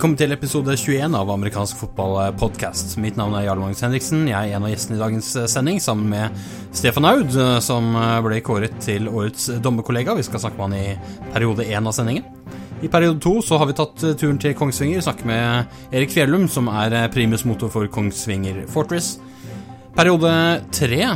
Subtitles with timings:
[0.00, 2.94] Velkommen til episode 21 av amerikansk fotballpodkast.
[3.04, 4.22] Mitt navn er Jarl Magnus Henriksen.
[4.30, 6.38] Jeg er en av gjestene i dagens sending, sammen med
[6.72, 7.90] Stefan Aud, som
[8.24, 10.14] ble kåret til årets dommerkollega.
[10.16, 12.24] Vi skal snakke med han i periode én av sendingen.
[12.80, 16.72] I periode to så har vi tatt turen til Kongsvinger, snakke med Erik Fjellum, som
[16.72, 19.18] er primus motor for Kongsvinger Fortress.
[20.00, 20.32] Periode
[20.72, 21.10] tre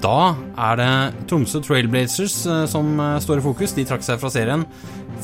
[0.00, 0.90] da er det
[1.30, 2.36] Tromsø Trailblazers
[2.70, 3.74] som står i fokus.
[3.76, 4.62] De trakk seg fra serien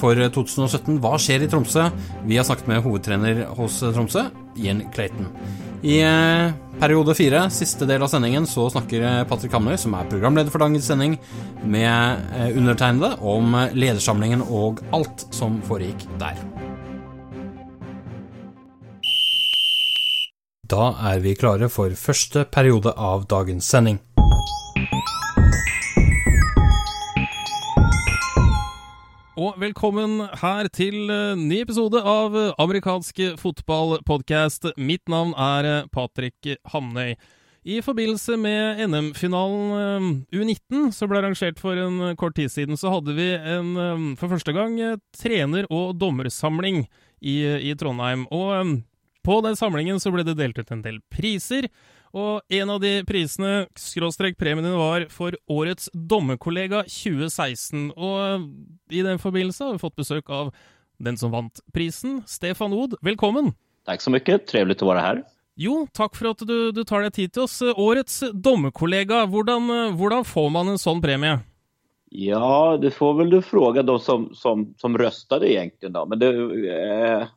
[0.01, 0.99] for 2017.
[1.05, 1.87] Hva skjer i Tromsø?
[2.27, 4.27] Vi har snakket med hovedtrener hos Tromsø,
[4.59, 5.31] Ian Clayton.
[5.87, 6.01] I
[6.81, 10.89] periode fire, siste del av sendingen, så snakker Patrick Hamnøy, som er programleder for dagens
[10.91, 11.19] sending,
[11.63, 16.41] med undertegnede om ledersamlingen og alt som foregikk der.
[20.67, 24.01] Da er vi klare for første periode av dagens sending.
[29.37, 34.71] Og velkommen her til ny episode av amerikansk fotballpodkast.
[34.81, 37.13] Mitt navn er Patrick Hamnøy.
[37.69, 43.13] I forbindelse med NM-finalen U19, som ble arrangert for en kort tid siden, så hadde
[43.19, 43.77] vi en,
[44.17, 44.79] for første gang
[45.13, 46.87] trener- og dommersamling
[47.21, 48.25] i, i Trondheim.
[48.33, 48.81] Og
[49.21, 51.69] på den samlingen så ble det delt ut en del priser.
[52.17, 57.91] Og en av de prisene, skråstrek din var for Årets dommerkollega 2016.
[57.93, 58.49] Og
[58.89, 60.55] i den forbindelse har vi fått besøk av
[60.97, 62.97] den som vant prisen, Stefan Od.
[63.05, 63.53] Velkommen!
[63.85, 64.39] Takk så mye.
[64.49, 65.21] trivelig å være her.
[65.61, 67.61] Jo, takk for at du, du tar deg tid til oss.
[67.61, 71.39] Årets dommerkollega, hvordan, hvordan, får man en sånn premie?
[72.17, 75.93] Ja, det får vel du spørre de som, som, som røstet, egentlig.
[75.93, 76.05] da.
[76.09, 76.33] Men det,
[76.73, 77.29] eh,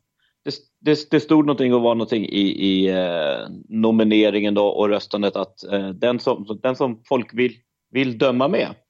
[0.44, 5.36] det, det, det stod noe og var noe i, i eh, nomineringen då, og røstandet
[5.36, 7.58] at eh, den, som, den som folk vil,
[7.92, 8.80] vil dømme med,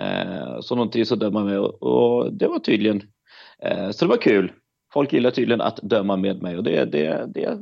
[0.00, 1.58] eh, så noen tid å dømme med.
[1.60, 4.50] Og, og det var tydelig eh, Så det var kul.
[4.94, 7.58] Folk gillar tydligen å dømme med meg, og det, det, det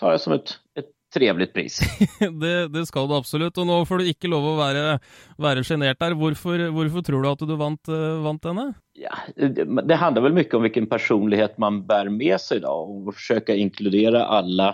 [0.00, 1.78] tar jeg som et, et trevlig pris.
[2.42, 6.14] det, det, skal du absolutt, og nå får du ikke lov å være sjenert der.
[6.18, 7.92] Hvorfor, hvorfor, tror du at du vant,
[8.24, 8.68] vant denne?
[8.98, 13.10] Ja, det, det, handler vel mye om hvilken personlighet man bærer med seg, da, og
[13.14, 14.72] forsøke å inkludere alle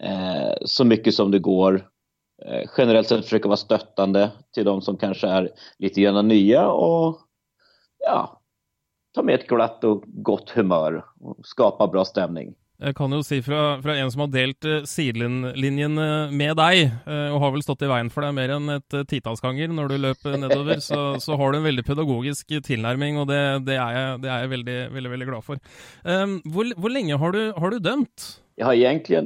[0.00, 1.80] eh, så mye som det går.
[2.44, 7.22] Eh, generelt sett forsøke å være støttende til de som kanskje er litt nye, og
[8.04, 8.20] ja,
[9.16, 12.54] ta med et glatt og godt humør og skape bra stemning.
[12.76, 15.96] Jeg kan jo si fra, fra en som har delt uh, sidelinjen
[16.36, 19.40] med deg, uh, og har vel stått i veien for deg mer enn et titalls
[19.44, 23.40] ganger når du løp nedover, så, så, har du en veldig pedagogisk tilnærming, og det,
[23.68, 25.62] det, er, jeg, det er, jeg, veldig, veldig, veldig glad for.
[26.04, 28.28] Um, hvor, hvor, lenge har du, har du, dømt?
[28.56, 29.22] Jeg har egentlig,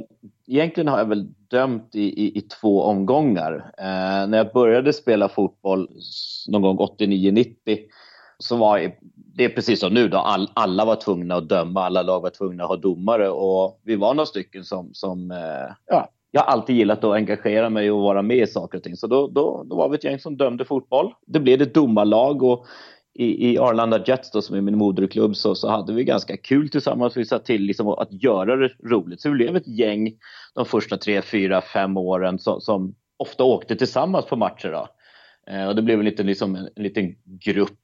[0.47, 3.59] egentlig har jeg vel dømt i, i, i to omganger.
[3.75, 5.87] Uh, når jeg begynte å spille fotball
[6.51, 7.83] noen gang 89-90,
[8.41, 8.95] så var jeg
[9.33, 12.29] det är precis som nu då, all, alla var tvungna att döma, alla lag var
[12.29, 16.47] tvungna att ha domare och vi var några stycken som, som eh, ja, jag har
[16.47, 18.97] alltid gillat att engagera mig och vara med i saker och ting.
[18.97, 21.13] Så då, då, då var vi ett gäng som dömde fotboll.
[21.27, 22.65] Det blev ett domarlag och
[23.13, 26.69] i, i Arlanda Jets då, som är min moderklubb så, så hade vi ganska kul
[26.69, 27.17] tillsammans.
[27.17, 29.21] Vi satt till liksom att göra det roligt.
[29.21, 30.13] Så vi blev ett gäng
[30.55, 34.71] de första tre, fyra, fem åren som, som ofta åkte tillsammans på matcher.
[34.71, 34.87] Då.
[35.53, 37.77] Eh, och det blev en liten, liksom, en, en liten grupp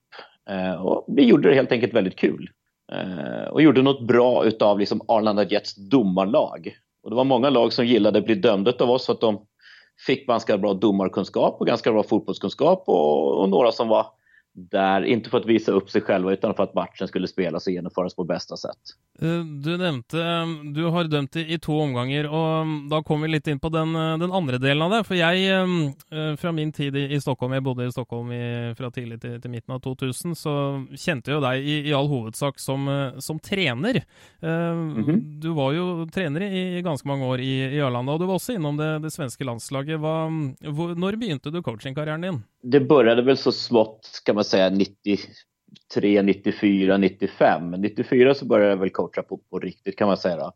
[0.50, 2.48] Eh, og vi gjorde det helt enkelt veldig kul.
[2.92, 6.72] Eh, og gjorde noe bra utav liksom Arlanda Jets domarlag.
[7.04, 9.38] Og det var mange lag som gillade att bli dömda av oss for at de
[10.08, 14.12] fikk ganske bra domarkunskap og ganske bra fotbollskunskap och, og noen som var
[14.58, 17.76] der, ikke for å vise opp seg selv, men for at matchen skulle spilles og
[17.76, 18.96] gjennomføres på beste sett.
[19.22, 20.24] Eh, du nevnte
[20.74, 24.34] du har dømt i, to omganger, og da kommer vi litt inn på den, den,
[24.34, 25.04] andre delen av det.
[25.06, 28.42] For jeg, eh, fra min tid i, i Stockholm, jeg bodde i Stockholm i,
[28.78, 30.56] fra tidlig til, til, midten av 2000, så
[30.96, 34.02] kjente jeg jo deg i, i all hovedsak som, eh, som trener.
[34.42, 35.40] Mm -hmm.
[35.42, 38.56] Du var jo trener i, ganske mange år i, i Arlanda, og du var også
[38.56, 40.00] innom det, det svenske landslaget.
[40.00, 40.30] Hva,
[40.74, 42.44] hvor, når begynte du coachingkarrieren din?
[42.62, 47.72] Det började väl så smått, kan man säga 93, 94, 95.
[47.72, 50.52] 94 så började jag väl coacha på, på riktigt kan man säga.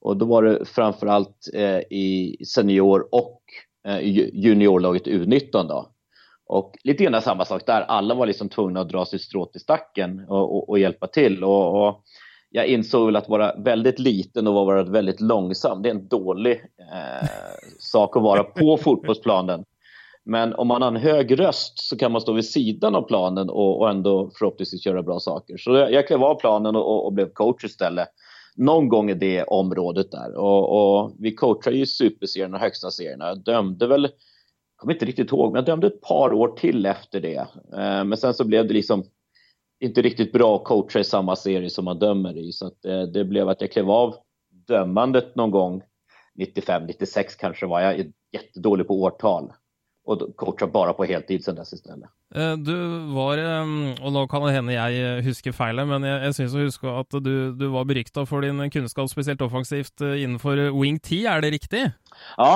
[0.00, 3.42] Och då var det framförallt eh, i senior och
[3.86, 3.98] eh,
[4.32, 5.88] juniorlaget U19 då.
[6.46, 7.80] Och lite grann samma sak där.
[7.80, 11.44] Alla var liksom tvungna att dra sitt strå till stacken och, och, och hjälpa till.
[11.44, 12.04] Och, och,
[12.54, 16.52] jag insåg väl att vara väldigt liten och vara väldigt långsam, det är en dålig
[16.52, 17.28] eh,
[17.78, 19.64] sak att vara på fotbollsplanen.
[20.24, 23.50] Men om man har en hög röst så kan man stå vid sidan av planen
[23.50, 25.56] och, och ändå förhoppningsvis göra bra saker.
[25.56, 28.08] Så jag, jag klev av planen och, och, blev coach istället.
[28.56, 30.34] Någon gång i det området där.
[30.34, 33.28] Och, och vi coachet ju superserierna og högsta serierna.
[33.28, 34.10] Jag dömde väl, jag
[34.76, 37.46] kommer inte riktigt ihåg, men jag dömde ett par år till efter det.
[37.72, 39.04] Eh, men sen så blev det liksom
[39.80, 42.52] inte riktigt bra att coacha i samma serie som man dömer i.
[42.52, 44.14] Så att, eh, det blev att jag klev av
[44.66, 45.82] dömandet någon gång
[46.34, 47.80] 95, 96 kanske var.
[47.80, 49.52] Är jättedålig på årtal
[50.02, 52.10] og coacha bare på heltid siden dess istället.
[52.34, 52.74] Eh, du
[53.14, 53.38] var,
[54.02, 56.94] og nå kan det hende jeg eh, husker feil, men jeg, jeg syns å huske
[57.02, 61.44] at du, du var berykta for din kunnskap, spesielt offensivt eh, innenfor wing 10, er
[61.44, 61.84] det riktig?
[62.36, 62.52] Ja,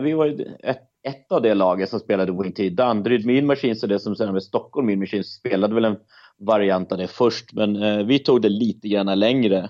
[0.00, 2.76] vi var et, et av det laget som spilte Wing 10.
[2.76, 5.98] Danderyd Min Machines och det som senere med Stockholm Min Machines spilte vel en
[6.40, 7.76] variant av det først, men
[8.08, 9.68] vi tog det lite grann längre.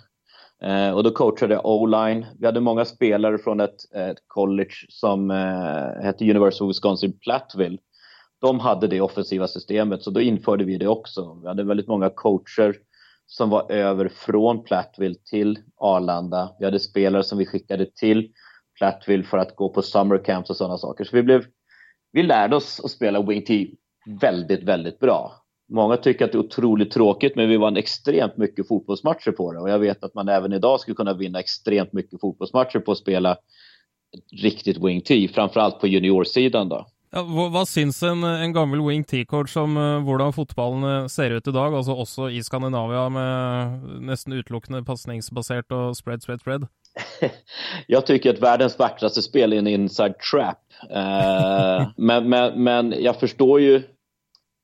[0.62, 2.26] Eh, och då coachade jag O-line.
[2.38, 7.78] Vi hade många spelare från ett, ett college som eh, hette University of Wisconsin Platteville.
[8.40, 11.38] De hade det offensiva systemet, så då införde vi det också.
[11.42, 12.76] Vi hade väldigt många coacher
[13.26, 16.56] som var över från Platteville till Arlanda.
[16.58, 18.32] Vi hade spelare som vi skickade till
[18.78, 21.04] Platteville för att gå på summer camps och sådana saker.
[21.04, 21.44] Så vi, blev,
[22.12, 23.70] vi lärde oss att spela Wing T
[24.20, 25.39] väldigt, väldigt bra.
[25.70, 29.60] Många tycker att det är otroligt tråkigt, men vi vann extremt mycket fotbollsmatcher på det.
[29.60, 32.98] Och jag vet att man även idag skulle kunna vinna extremt mycket fotbollsmatcher på att
[32.98, 33.36] spela
[34.32, 36.86] riktig riktigt wing T, framförallt på juniorsidan då.
[37.10, 41.30] Ja, hva, hva syns en, en gammel wing T-coach om uh, hvordan fotballen eh, ser
[41.34, 46.68] ut i dag, altså også i Skandinavia med nesten utelukkende pasningsbasert og spread, spread, spread?
[47.88, 50.62] Jeg tycker att världens vackraste spel är en inside trap.
[50.90, 53.82] Uh, men, men, men jeg forstår ju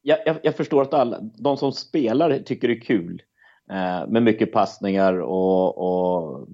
[0.07, 3.23] jag, jag, jag, förstår att alla, de som spelar tycker det är kul
[3.71, 6.49] eh, med mycket passningar och, och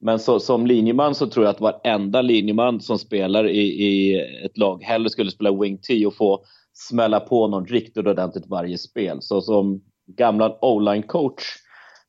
[0.00, 4.58] men så, som linjeman så tror jag att varenda linjeman som spelar i, i ett
[4.58, 9.22] lag hellre skulle spela wing T och få smälla på någon riktigt ordentligt varje spel.
[9.22, 11.42] Så som gamla o-line coach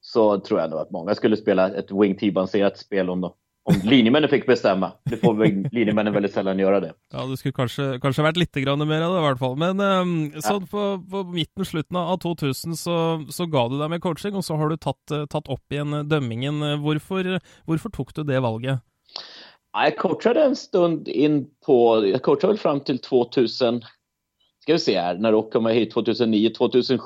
[0.01, 3.33] så tror jag nog att många skulle spela ett wing T-baserat spel om de
[3.69, 4.92] om linjemennene fikk bestemme.
[5.10, 5.38] Det får
[5.75, 6.92] linjemennene veldig sjelden gjøre det.
[7.13, 9.56] Ja, det skulle kanskje, kanskje vært litt mer av det, i hvert fall.
[9.62, 10.13] Men um,
[10.44, 12.98] sånn på, på, midten, slutten av 2000, så,
[13.30, 16.62] så, ga du deg med coaching, og så har du tatt, tatt opp igjen dømmingen.
[16.83, 17.38] Hvorfor,
[17.69, 18.83] hvorfor tok du det valget?
[19.69, 21.75] Jeg coachet en stund inn på
[22.07, 23.83] Jeg coachet vel fram til 2000
[24.63, 27.00] Skal vi se her, når dere kommer hit 2009, 2007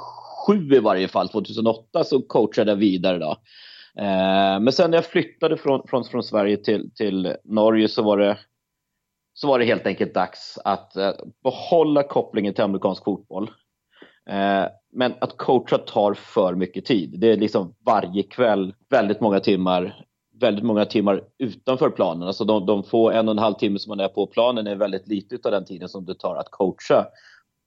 [0.78, 3.36] i hvert fall, 2008 så coachet jeg videre da.
[4.00, 8.18] Eh, men sen när jag flyttade från, från, från Sverige till, till Norge så var,
[8.18, 8.38] det,
[9.34, 11.12] så var det helt enkelt dags att eh,
[11.44, 13.52] behålla kopplingen till amerikansk fotboll.
[14.30, 17.20] Eh, men att coacha tar för mycket tid.
[17.20, 20.06] Det är liksom varje kväll, väldigt många timmar,
[20.40, 22.28] väldigt många timmar utanför planen.
[22.28, 24.76] Alltså de, de få en och en halv timme som man är på planen är
[24.76, 27.06] väldigt lite av den tiden som det tar att coacha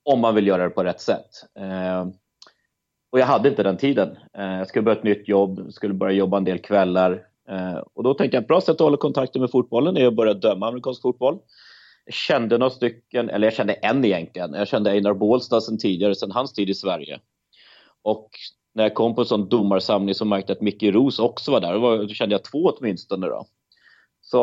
[0.05, 1.29] om man vill göra det på rätt sätt.
[3.07, 4.17] Eh, och jag hade inte den tiden.
[4.33, 7.23] Jeg jag skulle börja ett nytt jobb, skulle börja jobba en del kvällar.
[7.47, 10.15] Og och då tänkte jag ett bra sätt att hålla kontakten med fotbollen är att
[10.15, 11.39] börja döma amerikansk fotboll.
[12.05, 14.53] Jag kände några stycken, eller jag kände en egentligen.
[14.53, 17.19] Jag kände Einar Bålstad sedan tidigare, sedan hans tid i Sverige.
[18.03, 18.29] Och
[18.73, 21.61] när jag kom på en sån domarsamling så märkte jag att Micke Ros också var
[21.61, 21.73] där.
[21.73, 22.71] Då, var, då kände jag två.
[24.21, 24.37] Så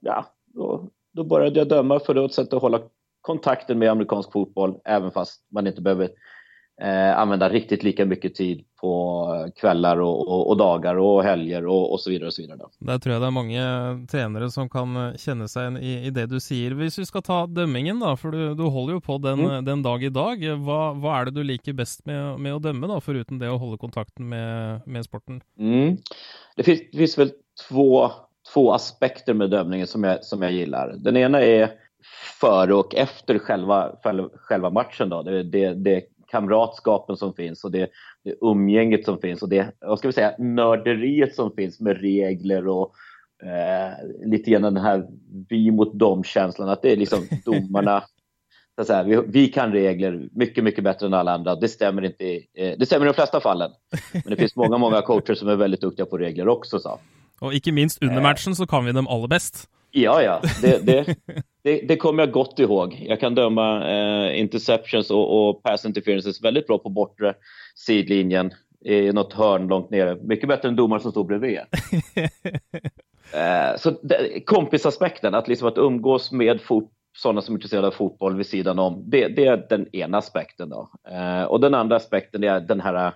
[0.00, 2.80] ja, då, då började jag ett sätt att hålla
[3.20, 6.10] kontakten med amerikansk fotboll, även fast man inte behöver
[6.80, 11.92] eh, använda riktigt lika mycket tid på kvällar och, och, och dagar och helger och,
[11.92, 12.26] och, så vidare.
[12.26, 12.58] och så vidare.
[12.78, 13.66] Der tror jeg det er mange
[14.10, 16.74] trenere som kan kjenne seg i, i det du sier.
[16.78, 19.64] Hvis vi skal ta dømmingen, da, for du, du holder jo på den, mm.
[19.68, 20.42] den, dag i dag.
[20.64, 23.60] Hva, hva, er det du liker best med, med, å dømme, da, foruten det å
[23.60, 25.42] holde kontakten med, med sporten?
[25.58, 25.96] Mm.
[26.56, 27.32] Det finns väl
[27.68, 28.10] två,
[28.52, 30.94] två aspekter med dömningen som jag, som jag gillar.
[30.98, 31.70] Den ena är
[32.40, 33.92] före och efter själva,
[34.34, 35.08] själva matchen.
[35.08, 35.22] Då.
[35.22, 37.90] Det, det, det kamratskapen som finns och det,
[38.24, 42.68] det umgänget som finns och det, vad ska vi säga, nörderiet som finns med regler
[42.68, 42.94] och
[43.42, 45.06] eh, lite grann den här
[45.48, 46.68] vi mot dem-känslan.
[46.68, 48.04] Att det är liksom domarna,
[48.78, 51.54] så säga, vi, vi, kan regler mycket, mycket bättre än alla andra.
[51.54, 53.70] Det stämmer inte i, eh, det stämmer i de flesta fallen.
[54.12, 56.78] Men det finns många, många coacher som är väldigt duktiga på regler också.
[56.78, 56.98] Så.
[57.40, 59.68] Och inte minst under matchen så kan vi dem aller bäst.
[59.92, 60.40] Ja, ja.
[60.62, 61.14] Det, det,
[61.64, 62.96] det, det kommer jeg godt ihåg.
[63.08, 67.34] Jeg kan dømme eh, interceptions og, og, pass interferences veldig bra på bortre
[67.78, 70.16] sidlinjen i noe hørn langt nere.
[70.24, 71.60] Mye bedre enn dommer som står bredvid.
[73.38, 73.94] eh, så
[74.48, 78.80] kompisaspekten, at, liksom at umgås med fot, sådana som er interessert av fotball ved siden
[78.80, 80.72] om, det, är den ene aspekten.
[80.72, 80.88] Då.
[81.08, 83.12] Eh, og den andre aspekten er den här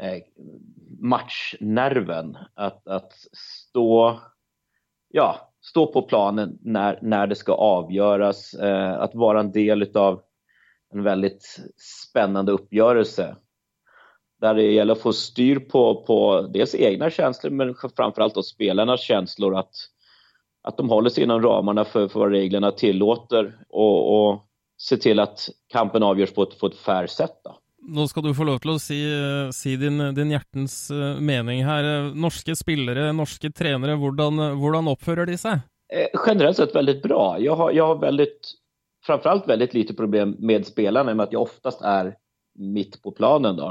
[0.00, 0.24] eh,
[0.98, 2.36] matchnerven.
[2.56, 4.20] At, at stå,
[5.12, 10.20] ja, stå på planen när, när det ska avgöras, eh, att vara en del av
[10.94, 11.58] en väldigt
[12.08, 13.36] spännande uppgörelse.
[14.40, 19.00] Där det gäller att få styr på, på dels egna känslor men framförallt då spelarnas
[19.00, 19.74] känslor att,
[20.62, 25.20] att de håller sig inom ramarna för, för vad reglerna tillåter och, och se till
[25.20, 27.40] att kampen avgörs på ett, på ett fair sätt.
[27.44, 27.58] Då.
[27.78, 28.98] Nå skal du få lov til å si,
[29.54, 32.10] si din, din, hjertens eh, mening her.
[32.18, 35.62] Norske spillere, norske trenere, hvordan, hvordan oppfører de seg?
[35.92, 37.22] Eh, generellt sett veldig bra.
[37.40, 38.26] Jeg har, jeg har veldig,
[39.06, 42.16] framförallt väldigt lite problem med spelarna med at jeg oftast er
[42.58, 43.56] midt på planen.
[43.56, 43.70] Då.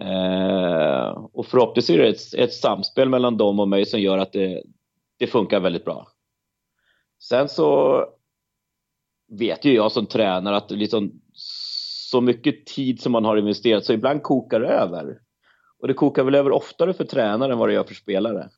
[0.00, 4.32] Eh, og forhåpentligvis er det et, et samspel mellom dem og meg som gjør at
[4.34, 4.62] det,
[5.20, 6.00] det funkar veldig bra.
[7.22, 7.68] Sen så
[9.28, 11.20] vet ju jag som tränare att liksom,
[12.14, 15.18] så mycket tid som man har investerat så ibland kokar det över.
[15.80, 18.48] Och det kokar väl över oftare för tränare än vad det gör för spelare.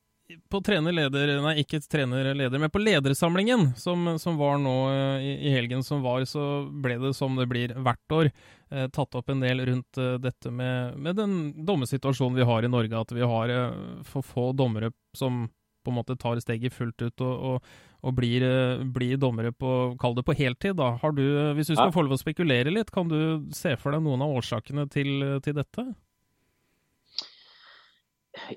[0.51, 5.53] På trenerleder, nei ikke trenerleder, men på ledersamlingen som, som var nå eh, i, i,
[5.55, 8.29] helgen som var, så ble det som det blir hvert år,
[8.69, 12.71] eh, tatt opp en del rundt eh, dette med, med, den dommesituasjonen vi har i
[12.71, 12.99] Norge.
[12.99, 13.71] At vi har eh,
[14.03, 15.47] for få dommere som
[15.87, 17.69] på en måte tar steget fullt ut og, og,
[18.03, 20.75] og blir, eh, blir, dommere på, kall det på heltid.
[20.79, 20.93] da.
[21.01, 21.23] Har du,
[21.55, 21.95] Hvis du skal ja.
[21.95, 25.57] få lov å spekulere litt, kan du se for deg noen av årsakene til, til
[25.57, 25.87] dette?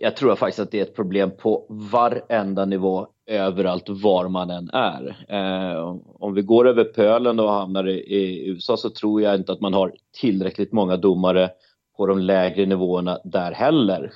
[0.01, 1.55] Jeg tror faktisk at det er et problem på
[1.91, 2.95] hver enda nivå
[3.31, 5.11] overalt hvor man enn er.
[5.29, 5.81] Eh,
[6.21, 8.23] om vi går over pølen og havner i, i,
[8.55, 11.51] USA så tror jeg ikke at man har tilstrekkelig mange dommere
[11.97, 14.11] på de lavere nivåene der heller.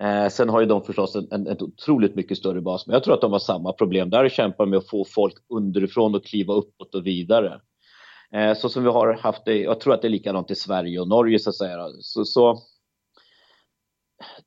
[0.00, 3.04] Eh, sen har ju de förstås en, en, en otroligt mycket större bas, men jag
[3.04, 6.26] tror att de har samma problem där och kämpar med att få folk underifrån att
[6.26, 7.60] kliva uppåt och vidare.
[8.32, 11.00] Eh, så som vi har haft det, jag tror att det är likadant i Sverige
[11.00, 11.88] och Norge så att säga.
[12.00, 12.58] Så, så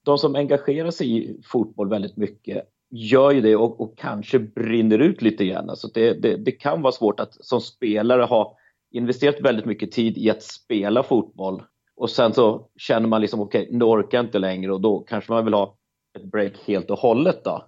[0.04, 5.00] de som engagerar sig i fotboll väldigt mycket gör ju det och, och kanske brinner
[5.00, 5.70] ut lite grann.
[5.70, 8.58] Alltså det, det, det, kan vara svårt att som spelare ha
[8.92, 11.64] investerat väldigt mycket tid i att spela fotboll
[12.02, 15.32] och sen så känner man liksom okej, okay, nu orkar jag inte och då kanske
[15.32, 15.78] man vill ha
[16.18, 17.68] ett break helt och hållet då.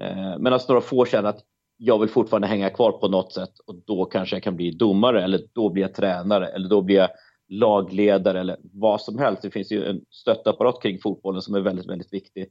[0.00, 1.40] Eh, Medan några få känner att
[1.76, 5.24] jag vill fortfarande hänga kvar på något sätt och då kanske jag kan bli domare
[5.24, 7.08] eller då blir jag tränare eller då blir jag
[7.48, 9.42] lagledare eller vad som helst.
[9.42, 12.42] Det finns ju en stöttapparat kring fotbollen som är väldigt, väldigt viktig.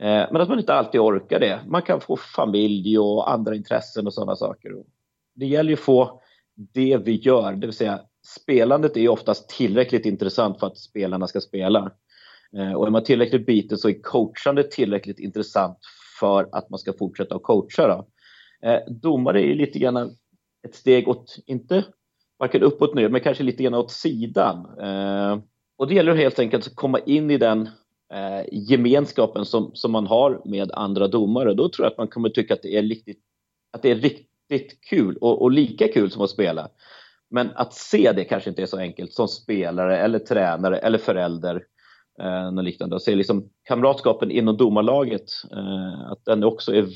[0.00, 1.60] Eh, men att man inte alltid orkar det.
[1.66, 4.70] Man kan få familj och andra intressen och sådana saker.
[5.34, 6.22] Det gäller ju att få
[6.56, 11.40] det vi gör, det vill säga spelandet är oftast tillräckligt intressant för att spelarna ska
[11.40, 11.92] spela.
[12.56, 15.78] Eh, och är man tillräckligt biten så är coachandet tillräckligt intressant
[16.20, 17.88] för att man ska fortsätta att coacha.
[17.88, 18.08] Då.
[18.68, 20.16] Eh, domare är lite grann
[20.66, 21.84] ett steg åt, inte
[22.38, 24.78] varken uppåt ner, men kanske lite grann åt sidan.
[24.80, 25.38] Eh,
[25.76, 27.68] och det gäller helt enkelt att komma in i den
[28.52, 31.54] gemenskapen som, som man har med andra domare.
[31.54, 33.20] Då tror jag att man kommer tycka att det är riktigt,
[33.72, 36.68] att det är riktigt kul och, och lika kul som att spela.
[37.32, 41.62] Men att se det kanske inte är så enkelt som spelare eller tränare eller förälder.
[42.22, 42.96] Eh, något liknande.
[42.96, 46.86] Och se liksom kamratskapen inom domarlaget, eh, att den också är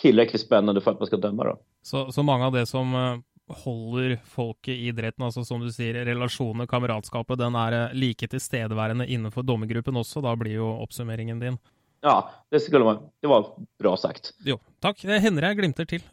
[0.00, 1.44] tillräckligt spännande för att man ska döma.
[1.44, 1.58] Då.
[1.82, 3.18] Så, så mange av det som eh,
[3.64, 9.06] holder folket i idretten, altså som du sier, relasjonene, kameratskapet, den er eh, like tilstedeværende
[9.06, 10.20] innenfor dommergruppen også.
[10.20, 11.58] Da blir jo oppsummeringen din.
[12.04, 12.98] Ja, det skulle man.
[13.22, 13.46] Det var
[13.80, 14.30] bra sagt.
[14.46, 15.00] Jo, takk.
[15.08, 16.04] Det hender jeg glimter til.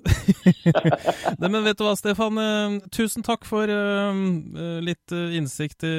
[1.39, 2.39] det, men vet du hva, Stefan.
[2.41, 5.93] Eh, tusen takk for uh, litt innsikt i,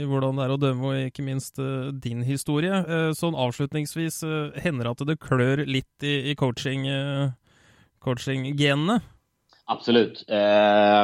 [0.00, 1.60] i, hvordan det er å dømme, og ikke minst
[2.02, 2.82] din historie.
[3.16, 4.22] Sånn avslutningsvis,
[4.64, 6.88] hender det at det klør litt i, i coaching,
[8.02, 9.00] coaching-genene?
[9.70, 10.24] Absolutt.
[10.28, 11.02] Eh,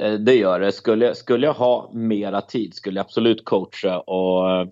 [0.00, 0.72] eh, det gjør det.
[0.72, 3.96] Skulle, skulle jeg ha mer tid skulle jeg absolutt coache.
[4.06, 4.68] og eh,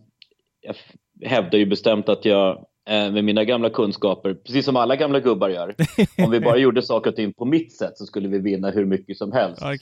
[0.61, 0.77] jag
[1.25, 2.57] hävdar ju bestämt att jag
[2.89, 5.75] eh, med mina gamla kunskaper, precis som alla gamla gubbar gör.
[6.25, 8.85] Om vi bara gjorde saker och ting på mitt sätt så skulle vi vinna hur
[8.85, 9.63] mycket som helst.
[9.63, 9.73] Ja,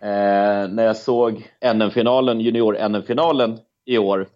[0.00, 4.28] eh, när jag såg NM-finalen, junior-NM-finalen i år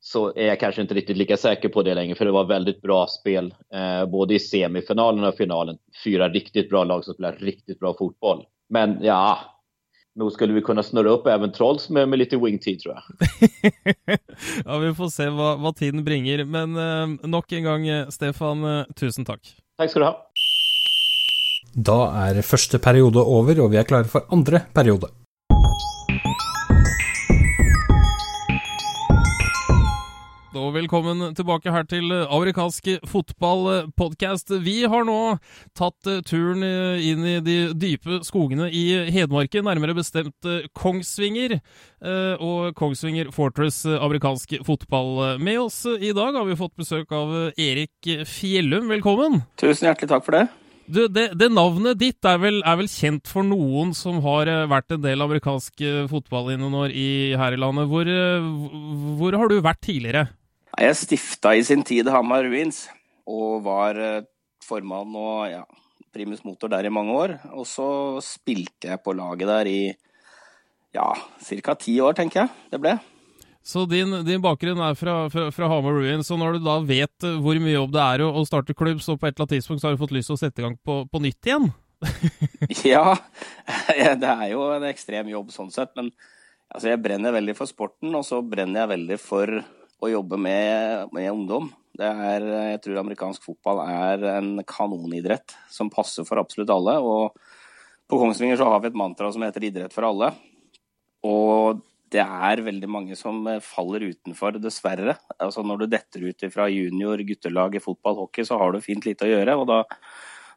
[0.00, 2.82] så är jag kanske inte riktigt lika säker på det längre, för det var väldigt
[2.82, 5.78] bra spel eh, både i semifinalen och finalen.
[6.04, 8.44] Fyra riktigt bra lag som spelar riktigt bra fotboll.
[8.68, 9.38] Men ja,
[10.18, 13.02] nog skulle vi kunna snurra upp även Trolls med, med lite wingtid, tror jag.
[14.64, 16.44] ja, vi får se hva, hva tiden bringer.
[16.44, 19.54] Men eh, nok en gang, eh, Stefan, eh, tusen takk.
[19.78, 20.16] Takk skal du ha.
[21.78, 25.12] Da er første periode over, og vi er klare for andre periode.
[30.58, 34.52] Og velkommen tilbake her til amerikansk fotballpodkast.
[34.64, 35.38] Vi har nå
[35.78, 38.84] tatt turen inn i de dype skogene i
[39.14, 41.58] Hedmarken, nærmere bestemt Kongsvinger.
[42.42, 45.40] Og Kongsvinger Fortress amerikansk fotball.
[45.42, 48.90] Med oss i dag har vi fått besøk av Erik Fjellum.
[48.92, 49.44] Velkommen.
[49.60, 50.48] Tusen hjertelig takk for det.
[50.88, 54.64] Du, det, det, navnet ditt er vel, er vel, kjent for noen som har eh,
[54.70, 57.90] vært en del amerikansk eh, fotball i noen år i, her i landet.
[57.90, 58.46] Hvor, eh,
[59.20, 60.24] hvor, har du vært tidligere?
[60.78, 62.84] Jeg stifta i sin tid Hamar Ruins,
[63.26, 63.98] og var
[64.62, 65.64] formann og ja,
[66.14, 67.36] primus motor der i mange år.
[67.54, 67.88] Og så
[68.24, 69.80] spilte jeg på laget der i
[70.94, 71.74] ja, ca.
[71.74, 72.96] ti år, tenker jeg det ble.
[73.68, 77.26] Så din, din bakgrunn er fra, fra, fra, Hamar Ruins, og når du da vet
[77.26, 79.58] eh, hvor mye jobb det er å, å, starte klubb, så på et eller annet
[79.58, 81.68] tidspunkt så har du fått lyst til å sette i gang på, på nytt igjen?
[82.94, 83.18] ja,
[84.16, 85.92] det er jo en ekstrem jobb sånn sett.
[85.98, 86.08] Men
[86.72, 89.58] altså, jeg brenner veldig for sporten, og så brenner jeg veldig for
[89.98, 91.70] å jobbe med, med ungdom.
[91.98, 96.94] Er, jeg tror amerikansk fotball er en kanonidrett som passer for absolutt alle.
[97.02, 97.34] Og
[98.08, 100.32] på Kongsvinger så har vi et mantra som heter 'idrett for alle'.
[101.26, 105.16] Og det er veldig mange som eh, faller utenfor, dessverre.
[105.36, 109.04] Altså Når du detter ut fra junior, guttelag i fotball, hockey, så har du fint
[109.04, 109.56] lite å gjøre.
[109.58, 109.82] og da,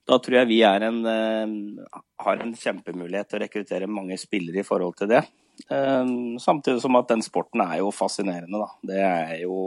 [0.07, 4.67] da tror jeg vi en, uh, har en kjempemulighet til å rekruttere mange spillere i
[4.67, 5.25] forhold til det.
[5.69, 8.69] Uh, samtidig som at den sporten er jo fascinerende, da.
[8.91, 9.57] Det er jo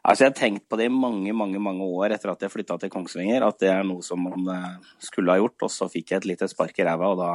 [0.00, 2.78] Altså Jeg har tenkt på det i mange mange, mange år etter at jeg flytta
[2.80, 4.46] til Kongsvinger, at det er noe som man
[4.96, 5.66] skulle ha gjort.
[5.66, 7.34] Og så fikk jeg et lite spark i ræva, og da,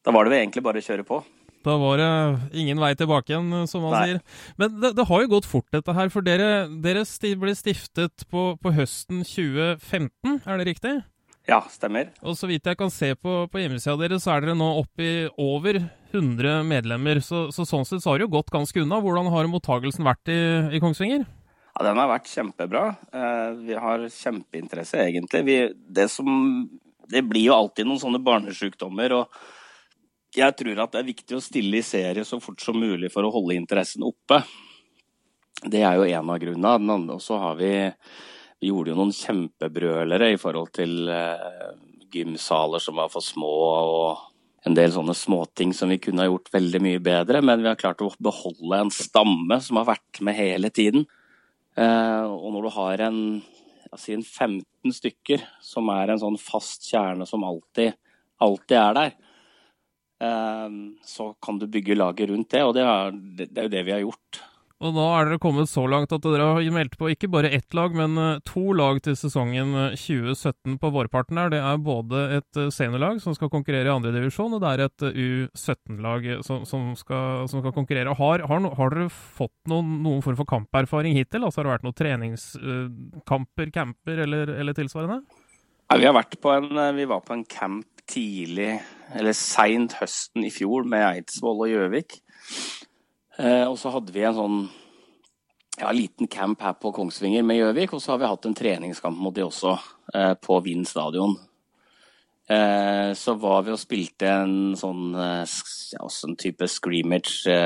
[0.00, 1.20] da var det vel egentlig bare å kjøre på.
[1.66, 4.02] Da var det ingen vei tilbake igjen, som man Nei.
[4.06, 4.48] sier.
[4.60, 6.10] Men det, det, har jo gått fort, dette her.
[6.14, 7.04] For dere, dere
[7.40, 10.94] ble stiftet på, på, høsten 2015, er det riktig?
[11.48, 12.12] Ja, stemmer.
[12.22, 15.04] Og så vidt jeg kan se på, på hjemmesida deres, så er dere nå oppe
[15.04, 15.80] i over
[16.12, 17.20] 100 medlemmer.
[17.24, 19.00] Så, så, sånn sett så har det jo gått ganske unna.
[19.04, 20.40] Hvordan har mottagelsen vært i,
[20.76, 21.26] i Kongsvinger?
[21.74, 22.84] Ja, Den har vært kjempebra.
[23.12, 25.44] Eh, vi har kjempeinteresse, egentlig.
[25.46, 25.58] Vi,
[25.98, 26.28] det, som,
[27.10, 29.20] det blir jo alltid noen sånne barnesjukdommer.
[29.20, 29.38] og
[30.36, 33.24] jeg tror at det er viktig å stille i serie så fort som mulig for
[33.24, 34.42] å holde interessen oppe.
[35.64, 36.94] Det er jo en av grunnene.
[36.94, 37.72] Andre også har vi
[38.58, 41.76] Vi gjorde jo noen kjempebrølere i forhold til uh,
[42.10, 44.24] gymsaler som var for små, og
[44.66, 47.42] en del sånne småting som vi kunne ha gjort veldig mye bedre.
[47.44, 51.06] Men vi har klart å beholde en stamme som har vært med hele tiden.
[51.78, 53.20] Uh, og når du har en,
[54.00, 57.94] si en 15 stykker som er en sånn fast kjerne som alltid,
[58.42, 59.16] alltid er der,
[60.20, 63.82] Ehm, så kan du bygge laget rundt det, og det er, det er, jo det
[63.86, 64.40] vi har gjort.
[64.78, 67.74] Og nå er dere kommet så langt at dere har meldt på ikke bare ett
[67.74, 71.50] lag, men eh, to lag til sesongen 2017 eh, på vårparten her.
[71.50, 75.06] Det er både et eh, seniorlag som skal konkurrere i andredivisjon, og det er et
[75.08, 78.14] U17-lag som, som, som, skal konkurrere.
[78.20, 81.42] Har, har, har dere fått noen, noen, form for kamperfaring hittil?
[81.42, 85.24] Altså Har det vært noen treningskamper, camper eller, eller tilsvarende?
[85.90, 88.76] Ja, vi, på en, vi var på en camp tidlig,
[89.18, 92.20] eller seint høsten i fjor med Eidsvoll og Gjøvik.
[93.38, 94.56] Eh, og så hadde vi en sånn
[95.78, 97.94] ja, liten camp her på Kongsvinger med Gjøvik.
[97.94, 99.76] Og så har vi hatt en treningskamp mot de også,
[100.14, 101.36] eh, på Vind stadion.
[102.48, 107.56] Eh, så var vi og spilte en sånn ja, en type screamage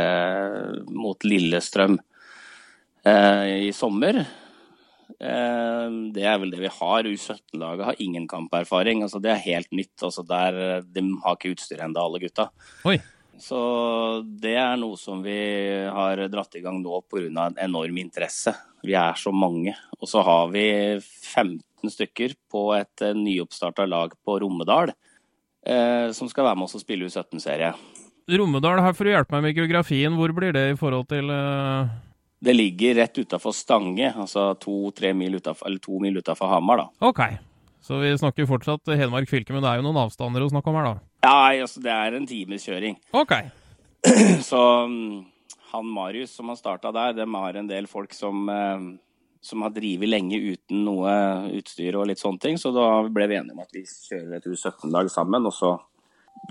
[0.91, 2.01] mot Lillestrøm
[3.07, 4.21] i sommer.
[5.23, 7.07] Det er vel det vi har.
[7.07, 9.03] U17-laget har ingen kamperfaring.
[9.07, 9.95] Altså, det er helt nytt.
[10.03, 12.49] Altså, der, de har ikke utstyr ennå, alle gutta.
[12.87, 12.99] Oi.
[13.43, 13.59] Så
[14.23, 15.35] det er noe som vi
[15.91, 17.49] har dratt i gang nå pga.
[17.49, 18.55] en enorm interesse.
[18.83, 19.75] Vi er så mange.
[19.99, 24.93] Og så har vi 15 stykker på et eh, nyoppstarta lag på Rommedal
[25.67, 27.75] eh, som skal være med oss og spille U17-serie.
[28.31, 32.01] Rommedal, her for å hjelpe meg med geografien, hvor blir det i forhold til eh
[32.43, 37.07] det ligger rett utafor Stange, altså to-tre mil eller to mil utafor Hamar, da.
[37.07, 37.21] Ok,
[37.87, 40.79] så vi snakker fortsatt Hedmark fylke, men det er jo noen avstander å snakke om
[40.81, 41.12] her, da?
[41.23, 42.99] Ja, altså det er en times kjøring.
[43.23, 43.37] Ok.
[44.43, 45.21] Så mm,
[45.71, 48.89] han Marius som har starta der, dem har en del folk som, eh,
[49.41, 51.13] som har drevet lenge uten noe
[51.61, 54.51] utstyr og litt sånne ting, så da ble vi enige om at vi kjører et
[54.51, 55.77] U17-lag sammen, og så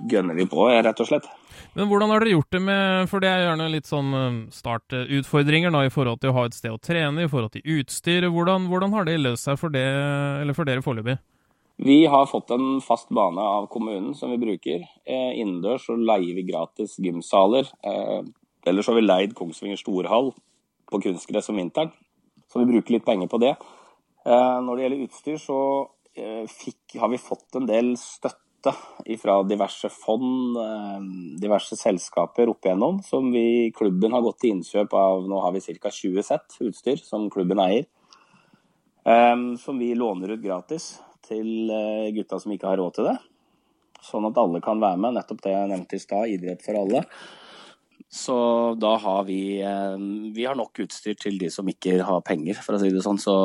[0.07, 1.27] gønner vi på, rett og slett.
[1.75, 5.73] Men hvordan har dere gjort det med For det er gjerne litt sånn um, startutfordringer
[5.73, 8.29] da, i forhold til å ha et sted å trene, i forhold til utstyr.
[8.31, 9.83] Hvordan, hvordan har det løst seg for, det,
[10.55, 11.19] for dere foreløpig?
[11.83, 14.83] Vi har fått en fast bane av kommunen som vi bruker.
[15.05, 17.65] Eh, innendørs så leier vi gratis gymsaler.
[17.81, 18.21] Eh,
[18.69, 20.29] ellers har vi leid Kongsvinger storhall
[20.91, 21.89] på kunstgress om vinteren,
[22.53, 23.55] så vi bruker litt penger på det.
[24.25, 25.59] Eh, når det gjelder utstyr, så
[26.13, 28.77] eh, fikk, har vi fått en del støtte
[29.17, 34.93] fra diverse fond, eh, diverse selskaper opp igjennom, som vi klubben har gått til innkjøp
[34.93, 35.25] av.
[35.25, 35.89] Nå har vi ca.
[35.89, 37.89] 20 sett utstyr som klubben eier.
[39.01, 43.17] Um, som vi låner ut gratis til uh, gutta som ikke har råd til det.
[44.01, 45.17] Sånn at alle kan være med.
[45.17, 47.03] Nettopp det jeg nevnte i stad, idrett for alle.
[48.11, 48.35] Så
[48.81, 52.75] da har vi um, Vi har nok utstyr til de som ikke har penger, for
[52.75, 53.21] å si det sånn.
[53.21, 53.35] Så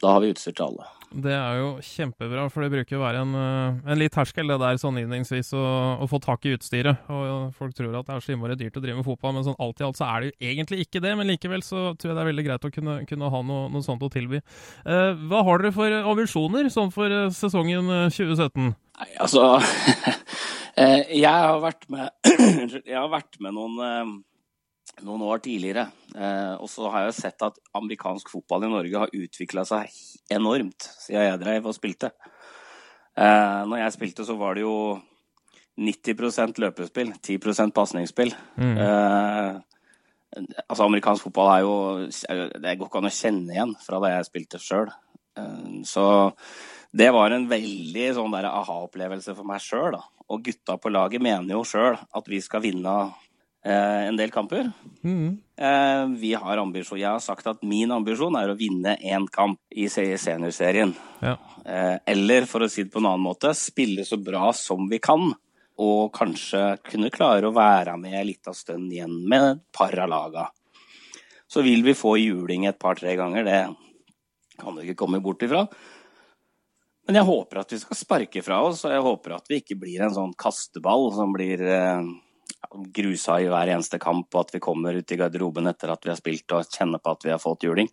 [0.00, 0.99] da har vi utstyr til alle.
[1.10, 4.60] Det er jo kjempebra, for det bruker jo være en, eh, en litt terskel det
[4.62, 5.62] der sånn innledningsvis å,
[5.98, 7.02] å, få tak i utstyret.
[7.10, 9.58] Og Folk tror at det er så innmari dyrt å drive med fotball, men sånn
[9.58, 11.16] alt i alt så er det jo egentlig ikke det.
[11.18, 13.82] Men likevel så tror jeg det er veldig greit å kunne, kunne ha noe, noe,
[13.82, 14.38] sånt å tilby.
[14.86, 18.70] Eh, hva har dere for ambisjoner sånn for eh, sesongen 2017?
[18.70, 19.56] Nei, altså
[21.24, 22.06] Jeg har vært med,
[22.86, 24.20] jeg har vært med noen
[25.06, 25.86] noen år tidligere.
[26.14, 29.92] Eh, og så har jeg sett at amerikansk fotball i Norge har utvikla seg
[30.32, 32.12] enormt siden jeg drev og spilte.
[33.16, 34.76] Eh, når jeg spilte, så var det jo
[35.80, 38.34] 90% løpespill, 10 pasningsspill.
[38.60, 38.76] Mm.
[38.84, 39.60] Eh,
[40.68, 41.74] altså, amerikansk fotball er jo
[42.60, 44.92] Det går ikke an å kjenne igjen fra da jeg spilte sjøl.
[45.38, 46.04] Eh, så
[46.90, 49.98] det var en veldig sånn aha-opplevelse for meg sjøl.
[50.30, 52.94] Og gutta på laget mener jo sjøl at vi skal vinne
[53.68, 54.70] en del kamper.
[55.04, 55.38] Mm.
[55.60, 59.60] Eh, vi har ambisjon, jeg har sagt at min ambisjon er å vinne én kamp
[59.76, 60.94] i seniorserien.
[61.20, 61.36] Ja.
[61.64, 65.00] Eh, eller for å si det på en annen måte, spille så bra som vi
[65.04, 65.34] kan.
[65.80, 70.10] Og kanskje kunne klare å være med litt av stund igjen med et par av
[70.12, 70.48] laga.
[71.50, 73.62] Så vil vi få juling et par-tre ganger, det
[74.60, 75.64] kan du ikke komme bort ifra.
[77.08, 79.78] Men jeg håper at vi skal sparke fra oss, og jeg håper at vi ikke
[79.80, 82.10] blir en sånn kasteball som blir eh,
[82.70, 86.12] grusa i hver eneste kamp, og at vi kommer ut i garderoben etter at vi
[86.12, 87.90] har spilt og kjenner på at vi har fått juling.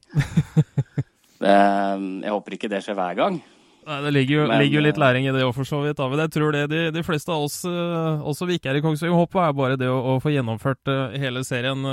[1.42, 3.40] jeg håper ikke det skjer hver gang.
[3.88, 5.98] Nei, Det ligger jo, Men, ligger jo litt læring i det òg, for så vidt.
[5.98, 6.26] David.
[6.26, 9.16] Jeg tror det de, de fleste av oss, uh, også vi ikke er i Kongsvinger,
[9.16, 11.88] håper er bare det å, å få gjennomført hele serien.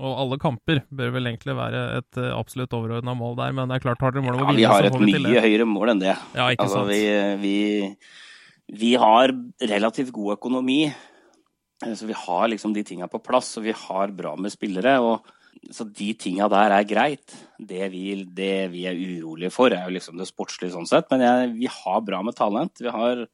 [0.00, 3.84] Og alle kamper bør vel egentlig være et absolutt overordna mål der, men det er
[3.84, 6.00] klart har dere mål om å vinne, ja, Vi har et mye høyere mål enn
[6.00, 6.14] det.
[6.32, 6.92] Ja, ikke altså, sant?
[6.96, 7.02] Vi,
[7.44, 9.34] vi, vi har
[9.68, 10.80] relativt god økonomi.
[11.82, 14.98] Eh, så vi har liksom de tinga på plass, og vi har bra med spillere.
[15.00, 15.32] og
[15.70, 17.34] så de tinga der er greit.
[17.58, 21.08] Det vi, det vi, er urolige for, er jo liksom det sportslige sånn sett.
[21.12, 22.82] Men jeg, vi har bra med talent.
[22.82, 23.26] Vi har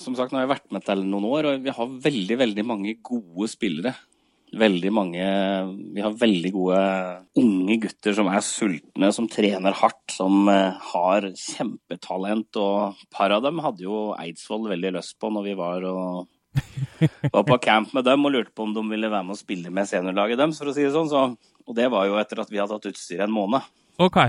[0.00, 2.64] Som sagt, nå har jeg vært med til noen år, og vi har veldig, veldig
[2.64, 3.92] mange gode spillere.
[4.56, 5.24] Veldig mange
[5.92, 6.78] Vi har veldig gode
[7.36, 12.56] unge gutter som er sultne, som trener hardt, som eh, har kjempetalent.
[12.56, 16.30] Og et par av dem hadde jo Eidsvoll veldig lyst på når vi var og
[17.34, 19.72] var på camp med dem og lurte på om de ville være med og spille
[19.74, 21.10] med seniorlaget deres, for å si det sånn.
[21.12, 21.24] Så,
[21.66, 23.64] og det var jo etter at vi hadde hatt utstyr en måned.
[24.02, 24.20] Ok.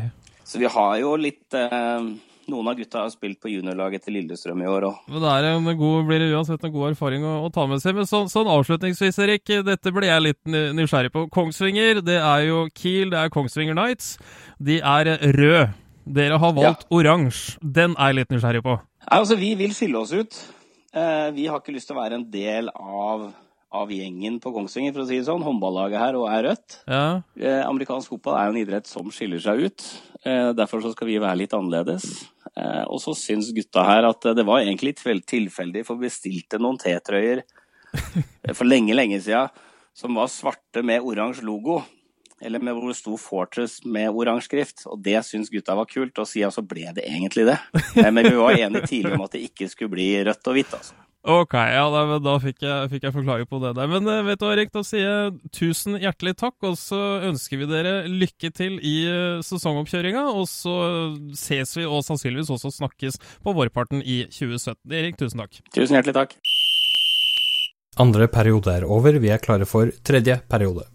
[0.48, 2.10] Så vi har jo litt eh,
[2.48, 5.10] Noen av gutta har spilt på juniorlaget til Lillestrøm i år òg.
[5.12, 7.98] Det er en god, blir det uansett en god erfaring å, å ta med seg.
[7.98, 11.26] Men så, sånn avslutningsvis, Erik, dette ble jeg litt nysgjerrig på.
[11.36, 14.14] Kongsvinger, det er jo Kiel, det er Kongsvinger Nights.
[14.64, 15.74] De er røde.
[16.08, 16.94] Dere har valgt ja.
[16.96, 17.58] oransje.
[17.60, 18.78] Den er jeg litt nysgjerrig på.
[19.12, 20.40] Altså, vi vil fylle oss ut.
[20.94, 23.28] Eh, vi har ikke lyst til å være en del av,
[23.76, 25.44] av gjengen på Kongsvinger, for å si det sånn.
[25.46, 26.80] Håndballaget her og er rødt.
[26.88, 27.04] Ja.
[27.40, 29.88] Eh, amerikansk fotball er en idrett som skiller seg ut.
[30.24, 32.10] Eh, derfor så skal vi være litt annerledes.
[32.58, 37.44] Og så syns gutta her at det var egentlig tilfeldig, for vi bestilte noen T-trøyer
[38.58, 39.52] for lenge, lenge siden
[39.98, 41.84] som var svarte med oransje logo
[42.42, 44.86] eller med hvor det sto 'Fortress' med oransje skrift.
[44.86, 47.60] Og det syns gutta var kult, og siden så ble det egentlig det.
[47.98, 50.74] Eh, men vi var enige tidlig om at det ikke skulle bli rødt og hvitt,
[50.76, 50.94] altså.
[51.28, 53.90] Ok, ja, da, da fikk, jeg, fikk jeg forklare på det der.
[53.90, 57.70] Men eh, vet du Erik, da sier jeg tusen hjertelig takk, og så ønsker vi
[57.72, 60.28] dere lykke til i eh, sesongoppkjøringa.
[60.38, 60.76] Og så
[61.36, 64.78] ses vi, og sannsynligvis også snakkes på vårparten i 2017.
[64.94, 65.60] Erik, tusen takk.
[65.74, 66.38] Tusen hjertelig takk.
[67.98, 70.86] Andre periode er over, vi er klare for tredje periode.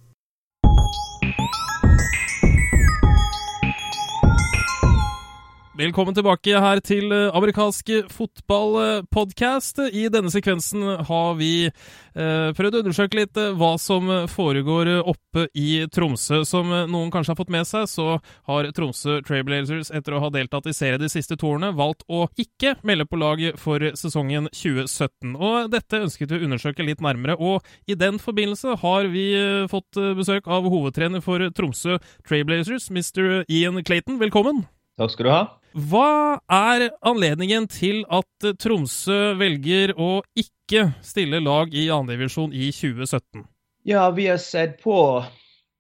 [5.83, 9.81] Velkommen tilbake her til eh, amerikansk fotballpodkast.
[9.91, 15.49] I denne sekvensen har vi eh, prøvd å undersøke litt eh, hva som foregår oppe
[15.59, 16.45] i Tromsø.
[16.47, 20.69] Som noen kanskje har fått med seg, så har Tromsø Trailblazers etter å ha deltatt
[20.71, 25.35] i serie de siste to valgt å ikke melde på lag for sesongen 2017.
[25.35, 29.25] Og dette ønsket vi å undersøke litt nærmere, og i den forbindelse har vi
[29.73, 33.43] fått besøk av hovedtrener for Tromsø Trailblazers, Mr.
[33.51, 34.23] Ian Clayton.
[34.23, 34.63] Velkommen.
[35.01, 35.43] Takk skal du ha.
[35.73, 43.47] Hva er anledningen til at Tromsø velger å ikke stille lag i andredivisjon i 2017?
[43.89, 45.25] Ja, vi har sett på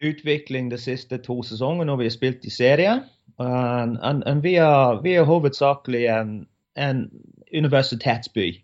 [0.02, 2.96] utvikling de siste to sesongene når vi har spilt i serie.
[3.38, 6.34] And vi, er, vi, er, hovedsakelig en,
[6.74, 7.06] en
[7.52, 8.54] universitetsby.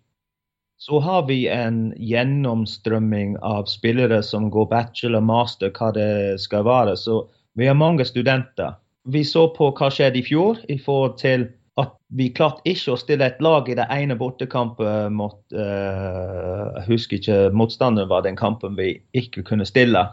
[0.79, 6.95] Så har vi en gjennomstrømming av spillere som går bachelor, master, hva det skal være.
[6.97, 7.25] Så
[7.59, 8.79] vi har mange studenter.
[9.07, 11.47] Vi så på hva skjedde i fjor i forhold til
[11.79, 16.85] at vi klarte ikke å stille et lag i det ene bortekampet mot uh, Jeg
[16.89, 20.03] husker ikke motstanderen var den kampen vi ikke kunne stille.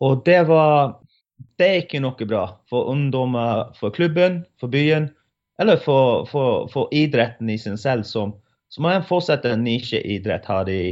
[0.00, 0.98] Og det var
[1.58, 5.08] Det er ikke noe bra for ungdommer, for klubben, for byen,
[5.58, 8.32] eller for, for, for idretten i seg selv, som,
[8.70, 10.82] som er fortsatt en nisjeidrett her i,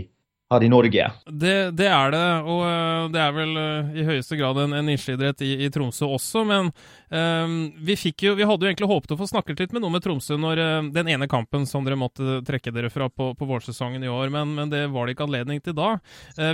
[0.50, 1.10] her i Norge.
[1.26, 4.86] Det, det, er det, og uh, det er vel uh, i høyeste grad en, en
[4.86, 6.44] nisjeidrett i, i, Tromsø også.
[6.46, 6.70] Men
[7.10, 10.04] um, vi, jo, vi hadde jo egentlig håpet å få snakket litt med noe med
[10.04, 10.62] Tromsø når
[10.94, 14.54] den ene kampen som dere måtte trekke dere fra på, på vårsesongen i år, men,
[14.54, 15.96] men, det var det ikke anledning til da.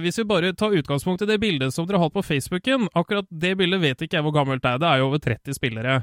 [0.05, 3.29] hvis vi bare tar utgangspunkt i det bildet som dere har hatt på Facebooken, akkurat
[3.29, 5.97] det bildet vet ikke jeg hvor gammelt det er, det er jo over 30 spillere.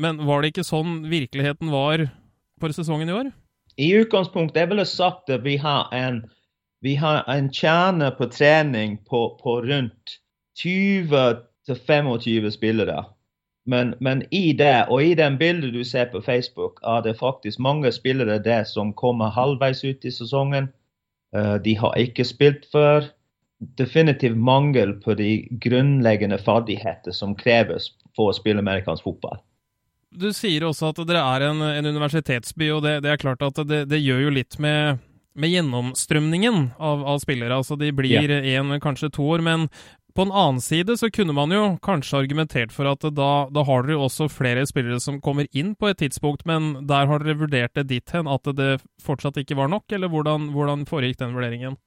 [0.00, 2.06] men var det ikke sånn virkeligheten var
[2.60, 3.32] for sesongen i år?
[3.76, 6.22] I utgangspunktet jeg ville sagt at vi har en
[6.84, 10.18] vi har en kjerne på trening på, på rundt
[10.60, 13.04] 20-25 spillere.
[13.66, 17.58] Men, men, i det, og i den bildet du ser på Facebook, er det faktisk
[17.58, 20.68] mange spillere der som kommer halvveis ut i sesongen.
[21.36, 23.08] Uh, de har ikke spilt før.
[23.80, 29.40] Definitivt mangel på de grunnleggende ferdigheter som kreves for å spille amerikansk fotball.
[30.12, 33.64] Du sier også at dere er en, en universitetsby, og det, det, er klart at
[33.64, 35.00] det, det gjør jo litt med
[35.34, 37.56] med gjennomstrømningen av, av spillere.
[37.56, 38.80] Altså de blir én, yeah.
[38.82, 39.42] kanskje to år.
[39.44, 39.68] Men
[40.14, 43.82] på en annen side så kunne man jo kanskje argumentert for at da, da har
[43.82, 47.40] dere jo også flere spillere som kommer inn på et tidspunkt, men der har dere
[47.40, 51.34] vurdert det dit hen at det fortsatt ikke var nok, eller hvordan, hvordan foregikk den
[51.34, 51.78] vurderingen?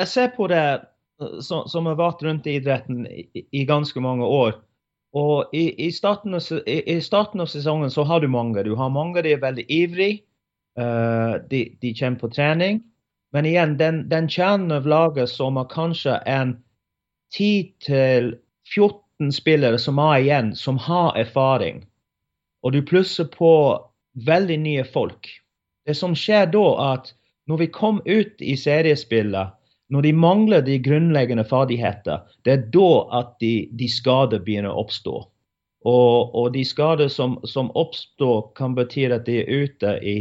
[0.00, 4.00] Jeg ser på det eh, som, som har vært rundt i idretten i, i ganske
[4.00, 4.56] mange år.
[5.14, 8.64] Og i, i, starten av, i, i, starten av, sesongen så har du mange.
[8.66, 10.24] Du har mange de er veldig ivrige.
[10.74, 12.80] Uh, de, de kommer på trening.
[13.34, 16.54] Men igjen, den, den kjernen av laget som har kanskje en
[17.34, 21.82] 10-14 spillere som er igjen, som har erfaring,
[22.62, 23.50] og du plusser på
[24.26, 25.28] veldig nye folk
[25.84, 27.10] Det som skjer da, at
[27.50, 29.50] når vi kom ut i seriespillet,
[29.92, 34.86] når de mangler de grunnleggende ferdigheter, det er da at de, de skader begynner å
[34.86, 35.18] oppstå.
[35.84, 40.16] Og, og de skader som, som, oppstår, kan bety at de er ute i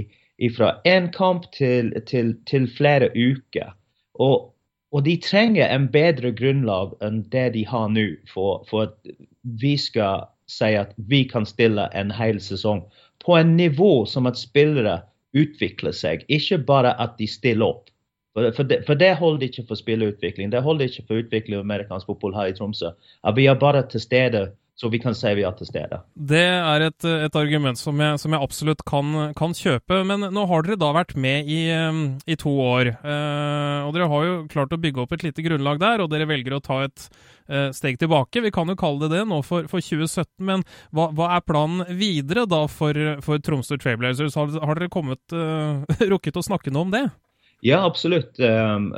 [0.56, 3.74] fra én kamp til, til, til, flere uker.
[4.14, 4.54] Og,
[4.92, 9.16] og, de trenger en bedre grunnlag enn det de har nå, for, for, at
[9.62, 12.84] vi skal si at vi kan stille en hel sesong
[13.24, 15.00] på en nivå som at spillere
[15.34, 17.90] utvikler seg, ikke bare at de stiller opp.
[18.34, 20.52] For, for, det, for det, holder ikke for spillerutvikling.
[20.52, 22.90] Det holder ikke for utvikling av amerikansk fotball her i Tromsø.
[23.22, 26.00] At vi er bare til stede så vi kan si vi er til stede.
[26.18, 30.00] Det er et, et argument som jeg, som jeg absolutt kan, kan, kjøpe.
[30.10, 32.90] Men nå har dere da vært med i, um, i to år.
[32.98, 36.28] Eh, og dere har jo klart å bygge opp et lite grunnlag der, og dere
[36.30, 38.42] velger å ta et eh, steg tilbake.
[38.42, 40.42] Vi kan jo kalle det det nå for, for 2017.
[40.42, 44.40] Men hva, hva, er planen videre da for, for Tromsø Trailblazers?
[44.42, 47.08] Har, har, dere kommet, eh, rukket å snakke noe om det?
[47.64, 48.42] Ja, absolutt.
[48.42, 48.90] Um,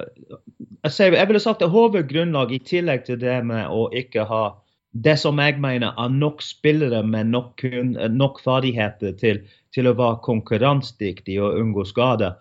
[0.88, 4.46] jeg, jeg ville sagt at hovedgrunnlag i tillegg til det med å ikke ha
[4.96, 7.64] det som jeg mener er nok spillere med nok,
[8.16, 9.42] nok ferdigheter til,
[9.76, 12.38] til, å være konkurransedyktige og unngå skader.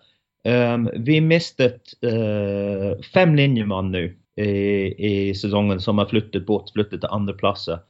[0.47, 4.05] Um, vi mistet uh, fem linjemann nå
[4.39, 7.83] i, i, sesongen som har flyttet bort, flyttet til andre plasser,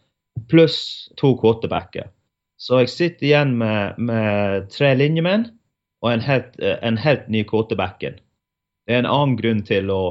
[0.49, 0.79] pluss
[1.21, 2.09] to quarterbacker.
[2.57, 5.49] Så jeg sitter igjen med, med tre linjemenn
[6.01, 8.17] og en helt, en helt ny quarterbacken.
[8.85, 10.03] Det er en annen grunn til å,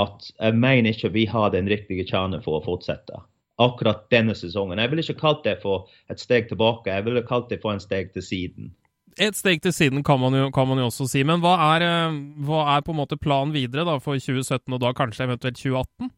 [0.00, 3.22] at jeg mener ikke vi har den riktige kjernen for å fortsette
[3.62, 4.80] akkurat denne sesongen.
[4.82, 7.82] Jeg ville ikke kalt det for et steg tilbake, jeg ville kalt det for en
[7.82, 8.72] steg til siden.
[9.14, 11.86] Et steg til siden kan man jo, kan man jo også si, men hva er,
[11.86, 15.60] eh, hva er, på en måte planen videre da for 2017, og da kanskje eventuelt
[15.60, 16.10] 2018?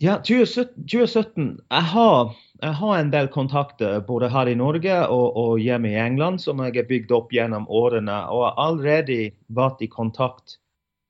[0.00, 2.30] Ja, 2017, 2017 jeg, har,
[2.62, 6.62] jeg, har, en del kontakter både her i Norge og, og hjemme i England som
[6.64, 9.18] jeg har bygd opp gjennom årene, og har allerede
[9.52, 10.56] vært i kontakt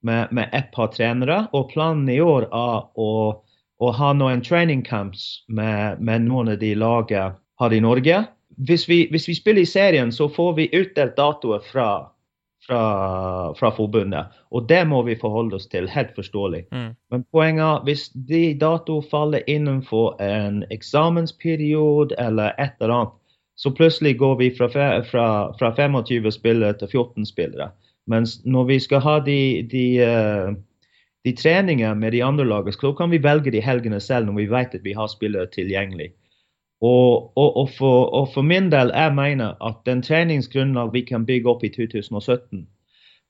[0.02, 1.44] med, med et par trenere.
[1.54, 3.10] Og planen i år er å
[3.80, 8.22] og har noen training camps med, med noen av de lagene her i Norge.
[8.68, 11.88] Hvis vi, hvis vi, spiller i serien, så får vi utdelt datoer fra,
[12.66, 12.82] fra,
[13.56, 14.36] fra, forbundet.
[14.52, 16.66] Og det må vi forholde oss til, helt forståelig.
[16.72, 16.90] Mm.
[17.12, 23.16] Men poenget er hvis de datoene faller innenfor en eksamensperiode eller et eller annet,
[23.60, 24.68] så plutselig går vi fra,
[25.04, 25.26] fra,
[25.58, 27.72] fra 25 spillere til 14 spillere.
[28.08, 30.52] Mens når vi skal ha de, de uh,
[31.24, 34.50] de treninger med de andre lagene, så kan vi velge de helgene selv når vi
[34.50, 36.12] vet at vi har spillere tilgjengelig.
[36.80, 41.26] Og, og, og, for, og, for, min del, jeg mener at den treningsgrunnlag vi kan
[41.26, 42.66] bygge opp i 2017,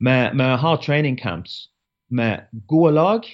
[0.00, 1.66] med, å ha training camps
[2.10, 3.26] med gode lag,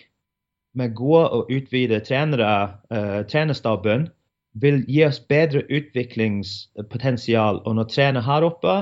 [0.75, 2.49] med gode og utvidede trenere,
[2.92, 4.09] uh, trenerstaben,
[4.57, 8.77] vil gi oss bedre utviklingspotensial og å trene her oppe,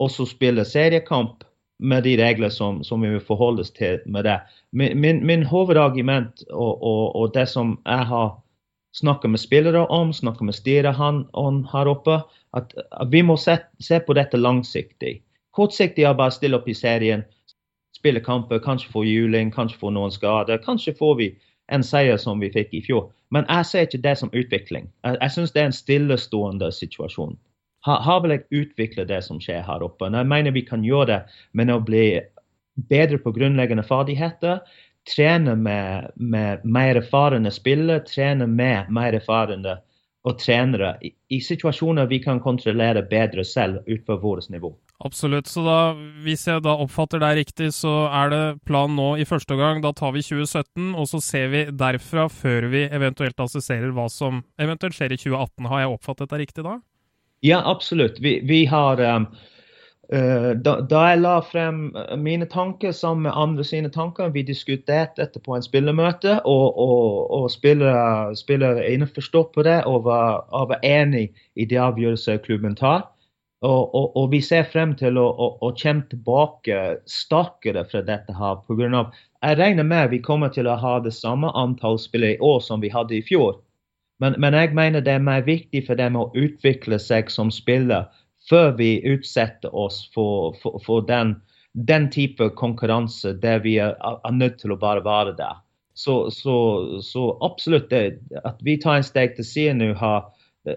[0.00, 1.44] og så seriekamp
[1.78, 4.38] med de regler som, som vi vil forholde oss til med det.
[4.72, 8.32] Min, min, min hovedargument og, og, og, det som jeg har
[8.94, 11.00] snakket med spillere om, snakket med styret
[11.32, 12.20] om her oppe,
[12.54, 15.22] at, at vi må se, se, på dette langsiktig.
[15.54, 17.24] Kortsiktig er bare å stille opp i serien,
[17.96, 20.62] spille kamper, kanskje få juling, kanskje få noen skader.
[20.62, 21.28] Kanskje får vi
[21.72, 23.08] en seier som vi fikk i fjor.
[23.34, 24.90] Men jeg ser ikke det som utvikling.
[25.02, 27.38] Jeg, jeg syns det er en stillestående situasjon.
[27.84, 30.08] Har, vil jeg utvikla det som skjer her oppe?
[30.08, 31.20] Jeg mener vi kan gjøre det
[31.52, 32.06] med å bli
[32.90, 34.62] bedre på grunnleggende ferdigheter.
[35.04, 39.76] Trene med, med mer erfarne spillere, trene med mer erfarne
[40.24, 44.72] og trenere i, i situasjoner vi kan kontrollere bedre selv utenfor vårt nivå.
[45.04, 45.50] Absolutt.
[45.50, 45.92] Så da,
[46.24, 49.82] hvis jeg da oppfatter deg riktig, så er det planen nå i første gang.
[49.84, 54.40] Da tar vi 2017, og så ser vi derfra før vi eventuelt assisterer hva som
[54.56, 55.68] eventuelt skjer i 2018.
[55.68, 56.78] Har jeg oppfattet deg riktig da?
[57.44, 58.20] Ja, absolutt.
[58.20, 59.26] Vi, vi har um,
[60.14, 61.82] uh, da, da, jeg la frem
[62.16, 67.18] mine tanker sammen med andre sine tanker, vi diskuterte dette på en spillermøte, og, og,
[67.36, 71.26] og spillere, spillere innforstått på det og var, var enig
[71.60, 73.04] i de avgjørelser klubben tar.
[73.60, 78.32] Og, og, og, vi ser frem til å, å, å komme tilbake sterkere fra dette.
[78.40, 79.12] her, på grunn av,
[79.44, 82.80] Jeg regner med vi kommer til å ha det samme antall spillere i år som
[82.80, 83.60] vi hadde i fjor.
[84.22, 88.06] Men, men, jeg mener det er mer viktig for dem å utvikle seg som spiller
[88.48, 91.34] før vi utsetter oss for, for, for den,
[91.74, 95.58] den, type konkurranse der vi er, er, nødt til å bare være der.
[95.94, 96.56] Så, så,
[97.02, 100.30] så absolutt det, at vi tar en steg til siden nå, har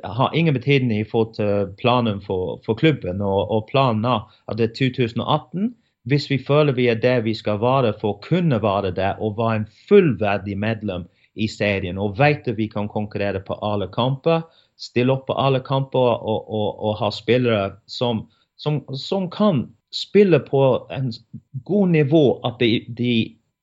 [0.03, 1.31] har ingen betydning for
[1.77, 3.21] planen for, for klubben.
[3.21, 5.75] Og, og, planen er det er 2018.
[6.07, 9.37] Hvis vi føler vi er der vi skal være for å kunne være det og
[9.39, 14.45] være en fullverdig medlem i serien og vet at vi kan konkurrere på alle kamper,
[14.77, 18.25] stille opp på alle kamper og, og, og ha spillere som,
[18.57, 21.11] som, som, kan spille på en
[21.65, 23.13] god nivå, at de, de,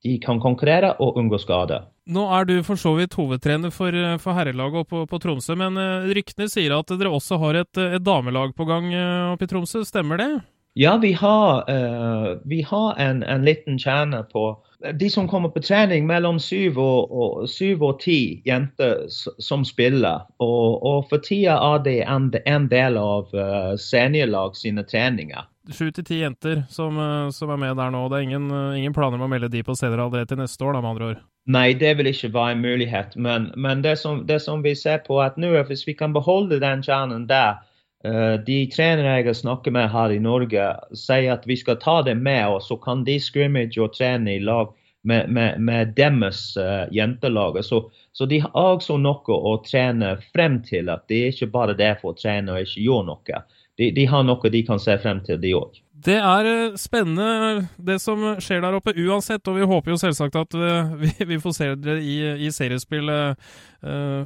[0.04, 1.90] de kan konkurrere og unngå skader.
[2.04, 5.78] Nå er du for så vidt hovedtrener for, eh, for herrelaget på, på, Tromsø, men
[5.80, 8.90] uh, ryktene sier at dere også har et, et damelag på gang
[9.32, 10.28] oppe i Tromsø, stemmer det?
[10.74, 14.48] Ja, vi har, uh, vi har en, en, liten kjerne på
[14.92, 20.26] de som kommer på trening mellom syv og, og, syv og ti jenter som spiller.
[20.44, 23.34] Og, og for tida er det en, en del av
[23.80, 26.98] seniorlag sine treninger sju til ti jenter som,
[27.32, 28.02] som, er med der nå.
[28.12, 30.76] Det er ingen, ingen planer om å melde de på steder allerede til neste år,
[30.76, 31.22] da, med andre ord?
[31.54, 33.16] Nei, det vil ikke være en mulighet.
[33.16, 36.60] Men, men det, som, det, som, vi ser på at nå, hvis vi kan beholde
[36.62, 37.60] den kjernen der
[38.04, 42.52] De trenere jeg snakker med her i Norge, sier at vi skal ta det med
[42.52, 47.64] oss, så kan de scrimmage og trene i lag med, med, med deres uh, jentelag.
[47.64, 50.88] Så, så, de har også noe å trene frem til.
[50.88, 53.42] At Det er ikke bare det for å trene og ikke gjøre noe.
[53.78, 55.83] De, de har noe de kan se frem til, de òg.
[56.04, 60.36] Det er eh, spennende det som skjer der oppe uansett, og vi håper jo selvsagt
[60.36, 63.32] at eh, vi, vi får se dere i, i seriespill uh,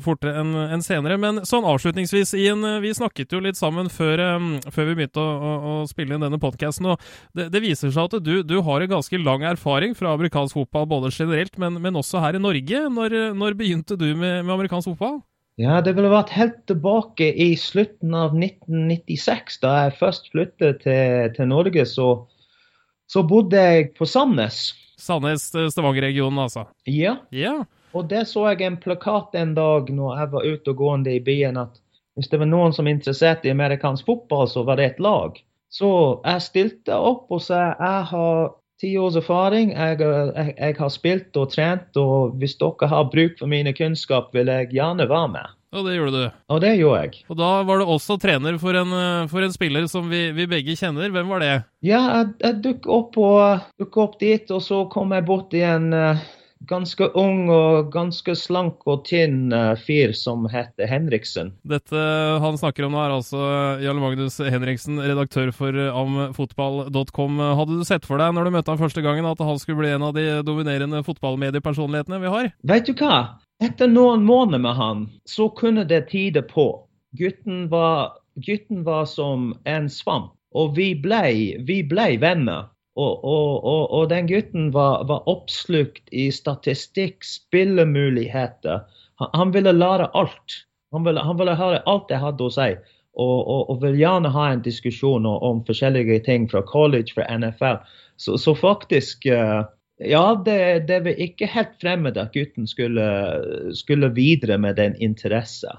[0.02, 1.18] fortere enn en senere.
[1.22, 5.30] Men sånn avslutningsvis, Ian, vi snakket jo litt sammen før, um, før vi begynte å,
[5.38, 8.82] å, å, spille inn denne podkasten, og det, det, viser seg at du, du, har
[8.82, 12.84] en ganske lang erfaring fra amerikansk fotball, både generelt, men, men også her i Norge.
[12.98, 15.20] Når, når begynte du med, med amerikansk fotball?
[15.58, 21.32] Ja, det ville vært helt tilbake i slutten av 1996, da jeg først flyttet til,
[21.34, 21.82] til Norge.
[21.90, 22.06] Så,
[23.10, 24.60] så, bodde jeg på Sandnes.
[25.02, 26.68] Sandnes-Stavanger-regionen, altså?
[26.86, 27.16] Ja.
[27.34, 27.56] ja.
[27.90, 31.24] Og der så jeg en plakat en dag når jeg var ute og gående i
[31.26, 31.82] byen, at
[32.14, 35.42] hvis det var noen som interesserte i amerikansk fotball, så var det et lag.
[35.74, 35.90] Så
[36.22, 39.72] jeg stilte opp og sa jeg har ti års erfaring.
[39.74, 44.32] Jeg, jeg, jeg, har spilt og trent, og hvis dere har bruk for mine kunnskap,
[44.36, 45.54] vil jeg gjerne være med.
[45.76, 46.36] Og det gjorde du.
[46.48, 47.18] Og det gjorde jeg.
[47.28, 48.94] Og da var du også trener for en,
[49.28, 51.12] for en spiller som vi, vi, begge kjenner.
[51.12, 51.50] Hvem var det?
[51.84, 53.18] Ja, jeg, jeg dukket opp,
[53.76, 56.24] duk opp, dit, og så kom jeg bort i en uh,
[56.66, 61.52] ganske ung og ganske slank og tynn uh, fyr som heter Henriksen.
[61.68, 62.04] Dette
[62.42, 63.42] han snakker om nå, er altså
[63.84, 67.42] Jarl Magnus Henriksen, redaktør for amfotball.com.
[67.60, 69.92] Hadde du sett for deg når du møtte ham første gangen at han skulle bli
[69.94, 72.50] en av de dominerende fotballmediepersonlighetene vi har?
[72.72, 73.38] Vet du hva?
[73.62, 76.70] Etter noen måneder med han, så kunne det tide på.
[77.18, 82.68] Gutten var, gutten var som en svamp, og vi blei vi ble venner.
[82.98, 88.82] Og, og, og, den gutten var, var, oppslukt i statistikk, spillemuligheter.
[89.22, 90.64] Han, han ville lære alt.
[90.92, 92.72] Han ville, han ville, høre alt jeg hadde å si.
[93.18, 93.38] Og,
[93.70, 97.80] og, vil gjerne ha en diskusjon om, om forskjellige ting fra college, fra NFL.
[98.18, 99.62] Så, så faktisk uh,
[99.98, 103.06] ja, det, det var ikke helt fremmed at gutten skulle,
[103.74, 105.74] skulle videre med den interessen.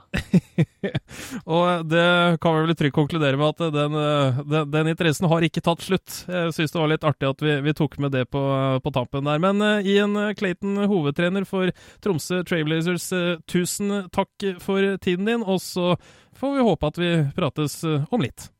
[1.56, 3.96] og det kan vi vel trygt konkludere med at den,
[4.44, 6.20] den, den, interessen har ikke tatt slutt.
[6.28, 8.44] Jeg syns det var litt artig at vi, vi tok med det på,
[8.84, 9.40] på, tampen der.
[9.40, 11.72] Men uh, Ian Clayton, hovedtrener for
[12.04, 15.94] Tromsø Trailblazers, uh, tusen takk for tiden din, og så
[16.36, 18.52] får vi håpe at vi prates uh, om litt.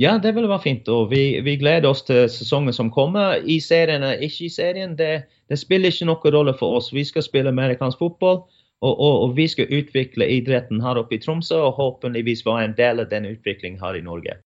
[0.00, 0.88] Ja, det vil være fint.
[0.88, 3.36] og vi, vi, gleder oss til sesongen som kommer.
[3.44, 6.88] I serien eller ikke i serien, det, det, spiller ikke noen rolle for oss.
[6.92, 8.40] Vi skal spille amerikansk fotball,
[8.80, 12.76] og, og, og, vi skal utvikle idretten her oppe i Tromsø, og håpeligvis være en
[12.78, 14.40] del av den utviklingen her i Norge.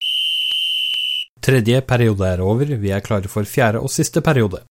[1.44, 4.64] Tredje periode er over, vi er klare for fjerde og siste periode.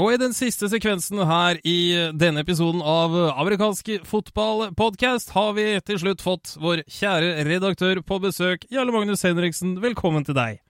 [0.00, 5.98] Og i den siste sekvensen her i denne episoden av Amerikansk fotballpodkast har vi til
[6.00, 8.64] slutt fått vår kjære redaktør på besøk.
[8.72, 10.62] Jarle Magnus Henriksen, velkommen til deg.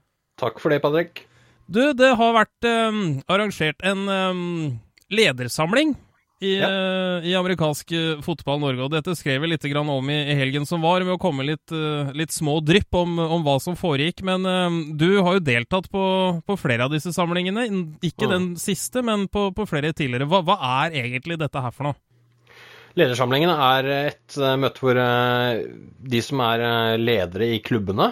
[0.42, 1.22] Takk for det, Patrick.
[1.70, 4.42] Du, det har vært um, arrangert en um,
[5.14, 5.94] ledersamling
[6.42, 6.68] i, ja.
[6.68, 8.82] uh, i, amerikansk eh, fotball Norge.
[8.82, 11.70] Og dette skrev vi litt om i, i, helgen som var, med å komme litt,
[11.70, 14.24] uh, litt små drypp om, om, hva som foregikk.
[14.26, 16.04] Men uh, du har jo deltatt på,
[16.46, 17.68] på, flere av disse samlingene.
[18.02, 18.32] Ikke mm.
[18.32, 20.26] den siste, men på, på flere tidligere.
[20.30, 21.98] Hva, hva, er egentlig dette her for noe?
[22.98, 28.10] Ledersamlingene er et møte hvor de som er ledere i klubbene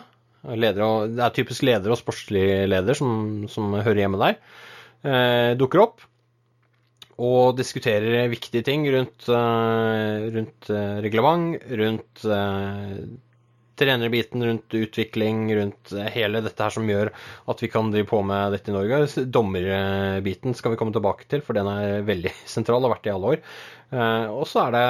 [0.56, 4.38] ledere, Det er typisk ledere og sportslig leder som, som hører hjemme der.
[5.60, 6.06] dukker opp
[7.20, 12.94] og diskuterer viktige ting rundt, uh, rundt uh, reglement, rundt uh,
[13.80, 17.10] trenerbiten, rundt utvikling, rundt hele dette her som gjør
[17.48, 19.24] at vi kan drive på med dette i Norge.
[19.32, 23.12] Dommerbiten skal vi komme tilbake til, for den er veldig sentral og har vært det
[23.12, 23.44] i alle år.
[24.30, 24.82] Og så er det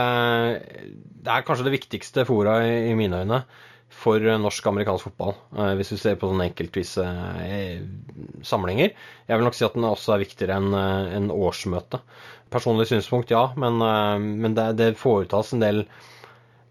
[1.24, 3.38] Det er kanskje det viktigste fora i mine øyne
[3.90, 7.06] for norsk amerikansk fotball, eh, hvis vi ser på sånne enkeltvise
[7.44, 7.80] eh,
[8.46, 8.94] samlinger.
[9.28, 12.00] Jeg vil nok si at den også er viktigere enn eh, en årsmøte.
[12.50, 13.78] Personlig synspunkt, ja, men,
[14.42, 15.84] men det, det, foretas en del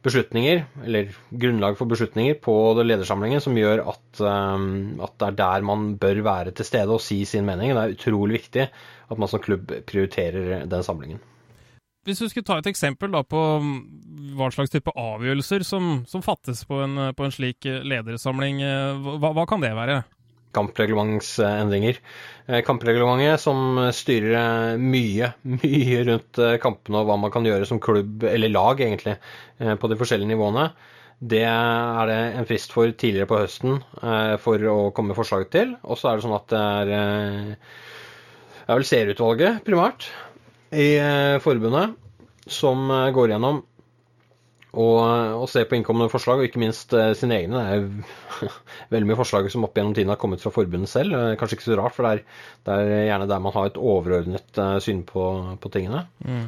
[0.04, 5.94] beslutninger, eller grunnlag for beslutninger, på ledersamlingen som gjør at, at det er der man
[6.00, 7.72] bør være til stede og si sin mening.
[7.72, 11.24] Det er utrolig viktig at man som klubb prioriterer den samlingen.
[12.10, 13.74] Hvis du skulle ta et eksempel da, på mm,
[14.38, 19.10] hva slags type avgjørelser som, som fattes på en, på en, slik eh, ledersamling, eh,
[19.22, 20.00] hva, hva kan det være?
[20.58, 22.00] Kampreglementsendringer.
[22.48, 25.30] Eh, kampreglementet som styrer mye,
[25.62, 29.20] mye rundt kampene og hva man kan gjøre som klubb, eller lag egentlig,
[29.60, 30.72] på de forskjellige nivåene.
[31.20, 33.82] Det er det en frist for tidligere på høsten
[34.40, 35.76] for å komme med forslag til.
[35.84, 36.62] Og så er det sånn at det
[36.96, 37.58] er,
[38.64, 40.08] er vel seerutvalget primært
[40.72, 41.98] i eh, forbundet
[42.50, 43.66] som eh, går gjennom
[44.70, 47.58] og, og ser på innkommende forslag, og ikke minst sine egne.
[47.58, 48.52] Det er
[48.94, 51.16] veldig mye forslag som opp gjennom tiden har kommet fra forbundet selv.
[51.42, 52.22] Kanskje ikke så rart, for det er,
[52.70, 55.26] det er gjerne der man har et overordnet syn på,
[55.58, 56.04] på tingene.
[56.22, 56.46] Mm.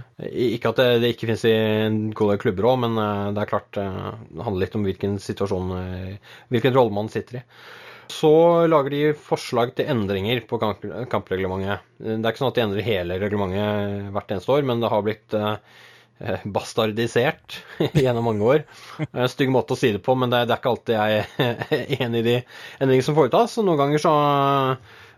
[0.52, 3.02] Ikke at det, det, ikke finnes i gode klubber òg, men
[3.34, 5.74] det er klart det handler litt om hvilken situasjon,
[6.54, 7.46] hvilken rolle man sitter i.
[8.12, 8.32] Så
[8.70, 11.86] lager de forslag til endringer på kampreglementet.
[12.02, 15.06] Det er ikke sånn at de endrer hele reglementet hvert eneste år, men det har
[15.06, 17.60] blitt eh, bastardisert
[18.04, 18.66] gjennom mange år.
[19.32, 21.24] Stygg måte å si det på, men det, er ikke alltid jeg
[21.78, 22.36] er enig i de
[22.80, 23.58] endringene som foretas.
[23.62, 24.16] Noen ganger så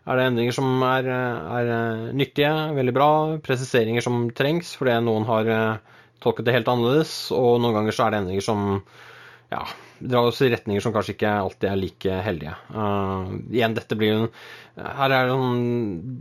[0.03, 1.73] er det endringer som er, er
[2.15, 3.09] nyttige, veldig bra.
[3.43, 7.15] Presiseringer som trengs fordi noen har eh, tolket det helt annerledes.
[7.35, 8.67] Og noen ganger så er det endringer som
[9.53, 9.61] ja,
[9.99, 12.55] drar oss i retninger som kanskje ikke alltid er like heldige.
[12.73, 14.27] Uh, igjen, dette blir en
[14.73, 15.59] her er en,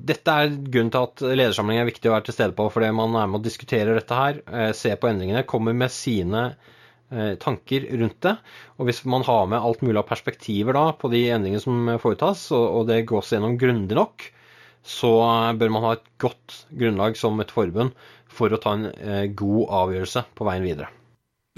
[0.09, 3.16] Dette er grunnen til at ledersamling er viktig å være til stede på, fordi man
[3.16, 7.89] er med og diskuterer dette her, uh, ser på endringene, kommer med sine uh, tanker
[8.03, 8.37] rundt det.
[8.76, 12.51] Og hvis man har med alt mulig av perspektiver da på de endringene som foretas,
[12.53, 14.28] og, og det gås gjennom grundig nok,
[14.83, 15.12] så
[15.57, 17.95] bør man ha et godt grunnlag som et forbund
[18.33, 18.91] for å ta en
[19.39, 20.91] god avgjørelse på veien videre.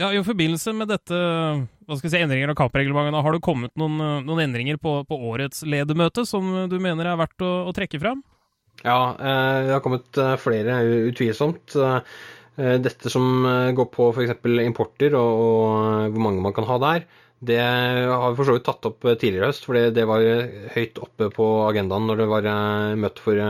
[0.01, 3.75] Ja, I forbindelse med dette hva skal jeg si, endringer av kampreglementene, har det kommet
[3.79, 8.01] noen, noen endringer på, på, årets ledermøte som du mener er verdt å, å trekke
[8.03, 8.23] fram?
[8.83, 10.81] Ja, eh, det har kommet eh, flere,
[11.11, 11.77] utvilsomt.
[11.79, 12.17] Eh,
[12.55, 14.35] dette som går på f.eks.
[14.65, 17.07] importer og, og, hvor mange man kan ha der,
[17.45, 20.23] det har vi for så vidt tatt opp tidligere i høst, for det var
[20.73, 22.47] høyt oppe på agendaen når det var
[22.97, 23.43] møte for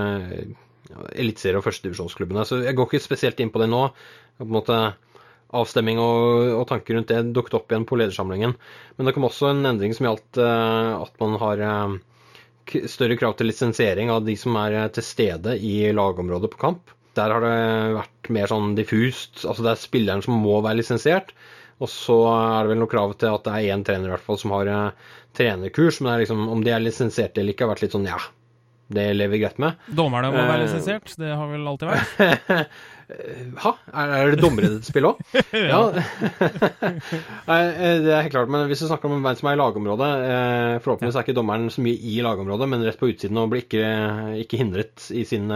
[1.12, 2.46] eliteserie- og førstedivisjonsklubbene.
[2.48, 3.84] Så jeg går ikke spesielt inn på det nå.
[4.40, 4.80] på en måte
[5.54, 8.56] avstemming og, og, tanker rundt det dukket opp igjen på ledersamlingen.
[8.96, 11.96] Men det kom også en endring som gjaldt uh, at man har uh,
[12.90, 16.94] større krav til lisensiering av de som er uh, til stede i lagområdet på kamp.
[17.14, 19.44] Der har det vært mer sånn diffust.
[19.44, 21.34] altså Det er spilleren som må være lisensiert.
[21.82, 24.24] Og så er det vel noe krav til at det er én trener i hvert
[24.24, 24.70] fall som har
[25.36, 26.00] trenerkurs.
[26.00, 28.18] Men det er liksom, om de er lisensierte eller ikke, har vært litt sånn ja,
[28.94, 29.78] det lever greit med.
[29.86, 32.74] Dommerne må være lisensiert, det har vel alltid vært?
[33.60, 33.72] Ha?
[33.92, 35.18] Er det dommere i dette spillet òg?
[35.72, 35.80] ja.
[37.44, 38.52] Det er helt klart.
[38.52, 40.10] Men hvis du snakker om hvem som er i lagområdet
[40.84, 43.86] Forhåpentligvis er ikke dommeren så mye i lagområdet, men rett på utsiden og blir ikke,
[44.44, 45.52] ikke hindret i sin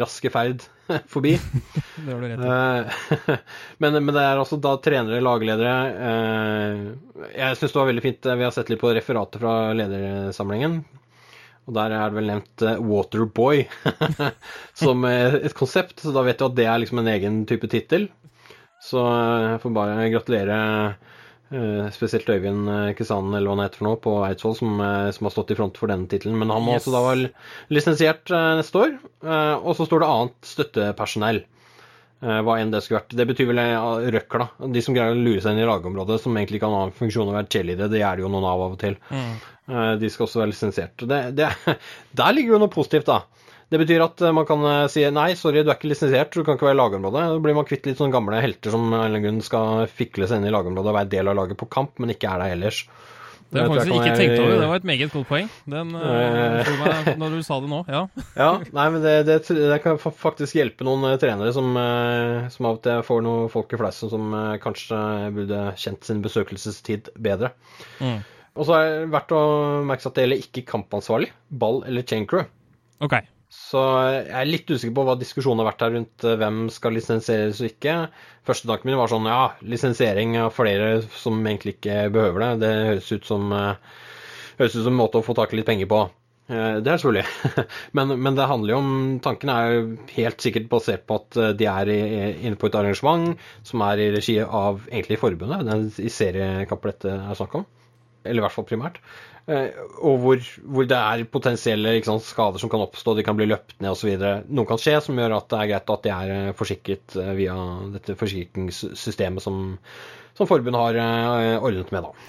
[0.00, 0.64] raske ferd
[1.12, 1.36] forbi.
[1.38, 3.36] det har du rett i.
[3.82, 5.74] men, men, det er altså da trenere, lagledere
[7.36, 8.32] Jeg syns det var veldig fint.
[8.32, 10.80] Vi har sett litt på referatet fra ledersamlingen.
[11.68, 13.66] Og der er det vel nevnt Waterboy
[14.82, 18.08] som et konsept, så da vet du at det er liksom en egen type tittel.
[18.80, 20.58] Så jeg får bare gratulere
[21.90, 25.50] spesielt Øyvind Kristianen, eller hva han heter for noe, på Eidsvoll, som, som, har stått
[25.50, 26.38] i front for denne tittelen.
[26.38, 26.84] Men han må yes.
[26.84, 27.30] også da være
[27.74, 28.30] lisensiert
[28.60, 28.94] neste år.
[29.58, 31.42] Og så står det annet støttepersonell.
[32.20, 33.14] Hva enn det skulle vært.
[33.16, 33.62] Det betyr vel
[34.14, 34.46] røkla.
[34.76, 37.32] De som greier å lure seg inn i lagområdet, som egentlig kan ha en funksjon
[37.32, 38.98] å være cheerleadere, det er det jo noen av av og til.
[39.10, 39.32] Mm.
[40.00, 41.04] De skal også være lisensiert.
[42.20, 43.22] der ligger jo noe positivt, da.
[43.70, 46.66] Det betyr at man kan si nei, sorry, du er ikke lisensiert, du kan ikke
[46.66, 47.22] være i lagområdet.
[47.30, 48.90] Da blir man kvitt litt sånne gamle helter som
[49.46, 52.32] skal fikle seg inn i lagområdet og være del av laget på kamp, men ikke
[52.32, 52.82] er der ellers.
[53.50, 54.52] Det har faktisk ikke tenkt over.
[54.60, 57.80] Det var et meget godt poeng Den, uh, når du sa det nå.
[57.90, 58.02] Ja,
[58.42, 61.74] ja nei, men det, det, det, kan faktisk hjelpe noen trenere som,
[62.54, 65.00] som av og til får noen folk i fleisen som kanskje
[65.34, 67.50] burde kjent sin besøkelsestid bedre.
[67.98, 68.20] Mm.
[68.58, 69.42] Og så er det verdt å
[69.86, 71.30] merke seg at det gjelder ikke kampansvarlig,
[71.62, 72.48] ball eller chain crew.
[73.00, 73.28] Okay.
[73.50, 73.80] Så
[74.14, 77.62] jeg er litt usikker på hva diskusjonen har vært her rundt eh, hvem skal lisensieres
[77.62, 77.96] og ikke.
[78.46, 82.52] Første tanken min var sånn ja, lisensiering av flere som egentlig ikke behøver det.
[82.62, 84.06] Det høres ut som, uh,
[84.60, 86.04] høres ut som en måte å få tak i litt penger på.
[86.50, 87.64] Uh, det er selvfølgelig.
[87.98, 88.94] men, men, det handler jo om
[89.26, 89.82] Tanken er jo
[90.14, 93.34] helt sikkert basert på at de er inne på et arrangement
[93.66, 95.66] som er i regi av egentlig forbundet.
[95.66, 97.68] Det er i seriekamper dette er snakk om
[98.24, 99.00] eller i hvert fall primært.
[99.50, 103.48] Eh, og hvor, hvor det er potensielle sant, skader som kan oppstå, de kan bli
[103.50, 104.12] løpt ned osv.
[104.52, 107.32] Noe kan skje som gjør at det er greit at de er eh, forsikret eh,
[107.38, 107.56] via
[107.96, 109.78] dette forsikringssystemet som,
[110.38, 112.06] som forbundet har ordnet med.
[112.06, 112.28] Da.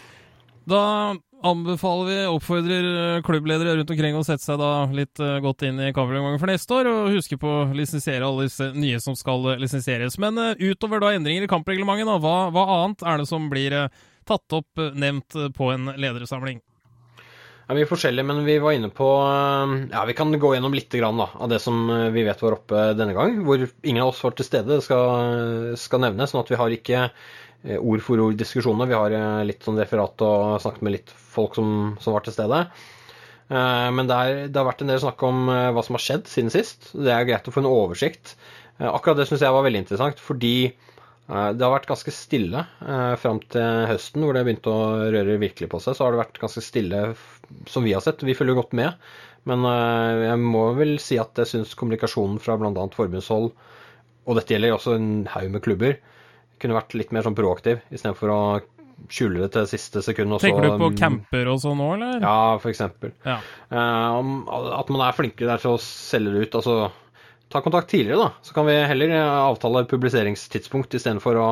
[0.71, 0.85] da
[1.51, 6.41] anbefaler vi, oppfordrer klubbledere rundt omkring å sette seg da litt godt inn i kampreglementet
[6.41, 10.19] for neste år, og huske på å lisensiere alle disse nye som skal lisensieres.
[10.21, 13.77] Men utover da endringer i kampreglementet, hva, hva annet er det som blir
[14.27, 16.61] tatt opp, eh, nevnt eh, på en ledersamling?
[17.61, 20.75] Det er mye forskjellig, men vi var inne på eh, Ja, vi kan gå gjennom
[20.75, 23.41] litt da, av det som vi vet var oppe denne gang.
[23.47, 26.33] Hvor ingen av oss var til stede, det skal, skal nevnes.
[26.33, 27.05] Sånn at vi har ikke
[27.77, 28.89] ord for ord diskusjoner.
[28.89, 32.63] Vi har litt sånn referat og snakket med litt folk som, som var til stede.
[33.51, 36.49] Men det, er, det, har vært en del snakk om hva som har skjedd siden
[36.49, 36.89] sist.
[36.95, 38.33] Det er greit å få en oversikt.
[38.81, 40.71] Akkurat det syns jeg var veldig interessant, fordi
[41.31, 45.69] det har vært ganske stille eh, fram til høsten, hvor det begynte å røre virkelig
[45.71, 45.95] på seg.
[45.95, 47.03] Så har det vært ganske stille
[47.71, 48.25] som vi har sett.
[48.27, 48.97] Vi følger godt med.
[49.47, 52.73] Men eh, jeg må vel si at jeg syns kommunikasjonen fra bl.a.
[52.95, 53.47] forbundshold,
[54.21, 55.97] og dette gjelder også en haug med klubber,
[56.61, 58.41] kunne vært litt mer sånn proaktiv, istedenfor å
[59.09, 60.35] skjule det til siste sekund.
[60.43, 62.19] Tenker du på camper og sånn òg, eller?
[62.21, 63.15] Ja, eksempel.
[63.25, 63.39] Ja.
[63.71, 66.59] at man er flinkere der til å selge det ut.
[66.59, 66.75] altså
[67.51, 68.31] ta kontakt tidligere, da.
[68.41, 71.49] Så kan vi heller eh, avtale publiseringstidspunkt istedenfor å,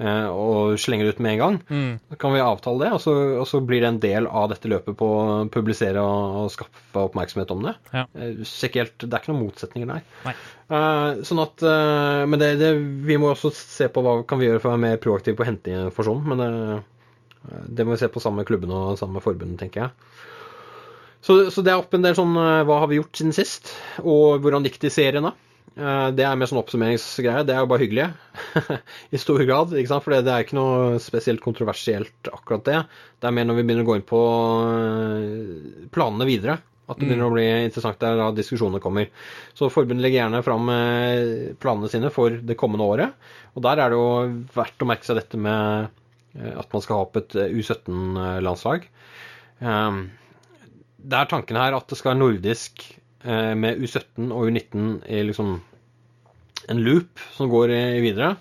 [0.00, 1.58] eh, å slenge det ut med en gang.
[1.68, 1.92] Mm.
[2.10, 4.70] Så kan vi avtale det, og så, og så, blir det en del av dette
[4.72, 7.74] løpet på å publisere og, og skaffe oppmerksomhet om det.
[7.92, 8.06] Ja.
[8.18, 8.44] Eh,
[8.76, 10.38] helt, det er ikke noen motsetninger der.
[10.68, 12.74] Uh, sånn at, uh, men det, det,
[13.08, 15.46] vi må også se på hva kan vi gjøre for å være mer proaktive på
[15.46, 16.24] å hente informasjon.
[16.28, 16.50] Men det,
[17.78, 20.26] det må vi se på sammen med klubbene og sammen med forbundet, tenker jeg.
[21.24, 23.72] Så, så, det er opp en del sånn eh, Hva har vi gjort siden sist?
[24.04, 25.34] Og hvordan gikk det i serien, da?
[25.78, 27.44] Eh, det er mer sånn oppsummeringsgreie.
[27.46, 28.06] Det er jo bare hyggelig.
[29.14, 29.74] I stor grad.
[29.74, 30.06] ikke sant?
[30.06, 32.80] For det er ikke noe spesielt kontroversielt, akkurat det.
[33.18, 34.22] Det er mer når vi begynner å gå inn på
[34.70, 36.58] eh, planene videre.
[36.88, 39.10] At det begynner å bli interessant der da diskusjonene kommer.
[39.52, 40.70] Så forbundet legger gjerne fram
[41.60, 43.26] planene sine for det kommende året.
[43.52, 44.06] Og der er det jo
[44.54, 45.90] verdt å merke seg dette med
[46.48, 48.88] at man skal ha opp et U17-landslag
[50.98, 52.84] det er tanken her at det skal være nordisk
[53.24, 55.56] eh, med U17 og U19 i liksom
[56.68, 57.72] en loop som går
[58.02, 58.34] videre.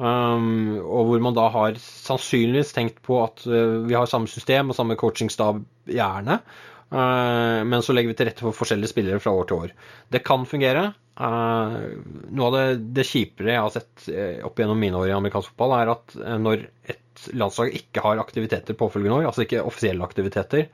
[0.00, 4.72] Um, og hvor man da har sannsynligvis tenkt på at uh, vi har samme system
[4.72, 5.60] og samme coachingstab,
[5.90, 6.38] gjerne.
[6.90, 9.74] Uh, men så legger vi til rette for forskjellige spillere fra år til år.
[10.08, 10.86] Det kan fungere.
[11.20, 12.00] Uh,
[12.32, 12.64] noe av det,
[12.96, 14.08] det kjipere jeg har sett
[14.48, 16.16] opp gjennom mine år i amerikansk fotball, er at
[16.46, 16.64] når
[16.94, 20.70] et landslag ikke har aktiviteter påfølgende år, altså ikke offisielle aktiviteter,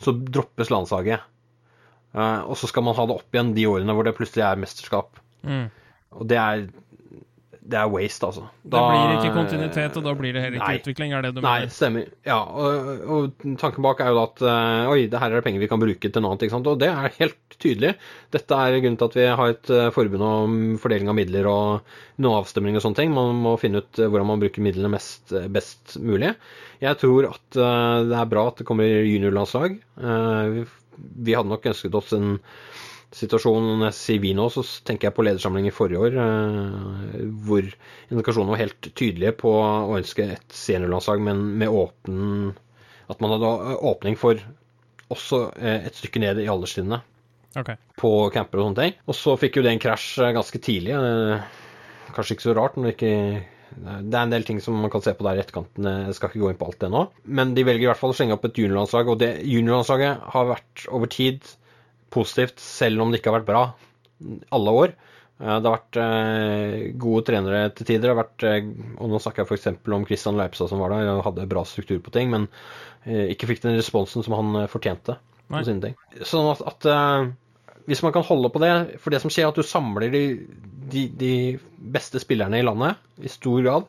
[0.00, 1.26] så droppes landslaget.
[2.16, 4.60] Uh, og så skal man ha det opp igjen de årene hvor det plutselig er
[4.60, 5.20] mesterskap.
[5.46, 5.68] Mm.
[6.18, 6.64] Og det er
[7.70, 8.46] det er waste, altså.
[8.62, 11.30] Da, det blir ikke kontinuitet, og da blir det heller ikke nei, utvikling, er det
[11.36, 11.68] du nei, mener?
[11.68, 12.08] Nei, stemmer.
[12.26, 15.68] Ja, og, og, tanken bak er jo at uh, oi, det her er penger vi
[15.70, 16.70] kan bruke til noe annet, ikke sant.
[16.72, 17.92] Og det er helt tydelig.
[18.34, 21.94] Dette er grunnen til at vi har et uh, forbund om fordeling av midler og
[22.24, 23.14] noe avstemning og sånne ting.
[23.16, 26.34] Man må finne ut uh, hvordan man bruker midlene mest, best mulig.
[26.80, 29.74] Jeg tror at det er bra at det kommer juniorlandslag.
[31.26, 32.38] vi hadde nok ønsket oss en
[33.14, 37.66] situasjonen jeg sier vi nå, så tenker jeg på ledersamling i forrige år, eh, hvor
[37.66, 42.52] indikasjonene var helt tydelige på å ønske et seniorlandslag, men med åpen
[43.10, 44.38] At man hadde åpning for
[45.10, 47.02] også eh, et stykke ned i alderstrinnet
[47.58, 47.74] okay.
[47.98, 49.00] på camper og sånne ting.
[49.10, 50.94] Og så fikk jo det en krasj eh, ganske tidlig.
[52.14, 53.16] Kanskje ikke så rart når det ikke
[53.70, 55.86] det er en del ting som man kan se på der i etterkanten.
[56.06, 57.02] Jeg skal ikke gå inn på alt det nå.
[57.38, 60.48] Men de velger i hvert fall å slenge opp et juniorlandslag, og det juniorlandslaget har
[60.50, 61.46] vært over tid
[62.12, 63.64] positivt, selv om det ikke har vært bra
[64.54, 64.94] alle år.
[65.40, 68.08] Eh, det har vært eh, gode trenere til tider.
[68.08, 69.68] Det har vært, eh, og Nå snakker jeg f.eks.
[69.96, 72.48] om Christian Leipstad som var der og hadde bra struktur på ting, men
[73.00, 75.14] ikke fikk den responsen som han fortjente
[75.48, 75.94] på sine ting.
[76.28, 76.88] Sånn at, at,
[77.88, 80.20] hvis man kan holde på det For det som skjer, er at du samler de,
[80.92, 81.32] de, de
[81.80, 83.88] beste spillerne i landet i stor grad,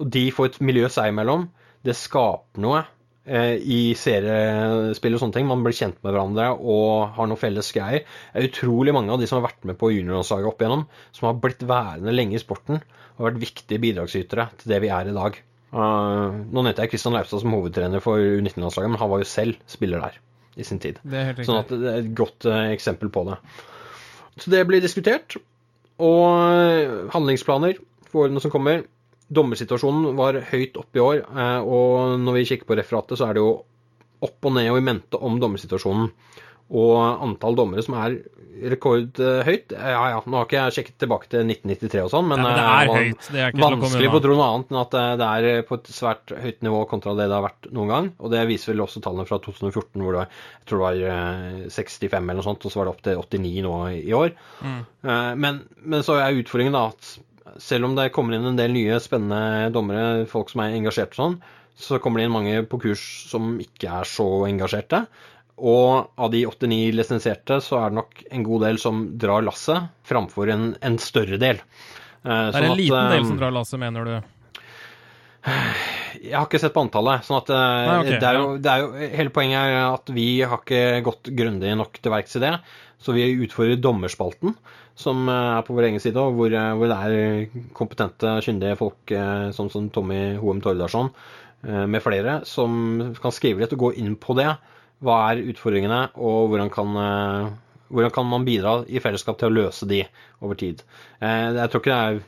[0.00, 1.44] og de får et miljø seg imellom.
[1.84, 2.80] Det skaper noe
[3.26, 5.48] i seriespill og sånne ting.
[5.48, 8.04] Man blir kjent med hverandre og har noen felles greier.
[8.30, 10.84] Det er utrolig mange av de som har vært med på juniorlandslaget opp igjennom,
[11.16, 12.78] som har blitt værende lenge i sporten
[13.16, 15.38] og vært viktige bidragsytere til det vi er i dag.
[15.76, 19.58] Uh, nå nevnte jeg Kristian Leipstad som hovedtrener for U19-landslaget, men han var jo selv
[19.70, 20.20] spiller der
[20.56, 21.00] i sin tid.
[21.04, 23.40] sånn at det er et godt uh, eksempel på det.
[24.40, 25.38] Så det blir diskutert.
[25.96, 27.78] Og handlingsplaner
[28.10, 28.84] for årene som kommer
[29.26, 33.36] dommersituasjonen var høyt oppe i år, eh, og når vi kikker på referatet, så er
[33.36, 33.52] det jo
[34.26, 36.10] opp og ned og i mente om dommersituasjonen.
[36.76, 38.16] Og antall dommere som er
[38.56, 42.46] rekordhøyt Ja ja, nå har ikke jeg sjekket tilbake til 1993 og sånn, men, ja,
[42.48, 45.28] men, det er eh, er ikke vanskelig å tro noe annet enn at eh, det
[45.28, 48.08] er på et svært høyt nivå kontra det det har vært noen gang.
[48.16, 51.76] Og det viser vel også tallene fra 2014, hvor det var, jeg tror det var
[51.76, 54.34] 65 eller noe sånt, og så var det opp til 89 nå i år.
[54.64, 54.82] Mm.
[55.44, 57.12] Men, men, så er utfordringen da at
[57.62, 61.20] selv om det kommer inn en del nye, spennende dommere, folk som er engasjert og
[61.20, 61.38] sånn,
[61.76, 65.04] så kommer det inn mange på kurs som ikke er så engasjerte.
[65.56, 69.92] Og av de 89 lisensierte, så er det nok en god del som drar lasset,
[70.08, 71.60] framfor en, en større del.
[72.24, 74.16] Eh, det er sånn en at, liten del som drar lasset, mener du?
[76.22, 77.24] Jeg har ikke sett på antallet.
[77.26, 80.12] sånn at eh, Nei, okay, det, er jo, det, er jo, Hele poenget er at
[80.14, 82.52] vi har ikke gått grundig nok til verks i det.
[83.02, 84.54] Så vi utfordrer dommerspalten,
[84.98, 89.16] som eh, er på vår egen side, hvor, eh, hvor det er kompetente, kyndige folk
[89.56, 91.12] sånn som Tommy Hoem Tordarsson
[91.66, 92.74] med flere, som
[93.18, 94.50] kan skrive litt og gå inn på det.
[95.02, 96.92] Hva er utfordringene, og hvordan kan,
[97.88, 100.04] hvordan kan man bidra i fellesskap til å løse de
[100.44, 100.84] over tid?
[101.18, 102.20] Jeg tror ikke det er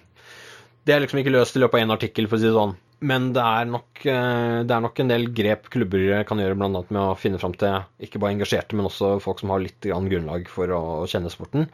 [0.88, 2.74] Det er liksom ikke løst i løpet av én artikkel, for å si det sånn.
[2.98, 6.68] Men det er, nok, eh, det er, nok, en del grep klubber kan gjøre, bl.a.
[6.82, 10.50] med å finne fram til ikke bare engasjerte, men også folk som har litt grunnlag
[10.50, 10.80] for å
[11.10, 11.68] kjenne sporten,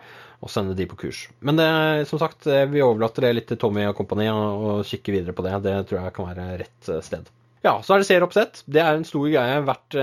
[0.44, 1.24] og sende de på kurs.
[1.40, 1.70] Men det,
[2.10, 5.46] som sagt, eh, vi overlater det litt til Tommy og kompani og kikke videre på
[5.46, 5.56] det.
[5.64, 7.32] Det tror jeg kan være rett eh, sted.
[7.64, 8.60] Ja, så er det seeroppsett.
[8.68, 9.94] Det er en stor greie hvert,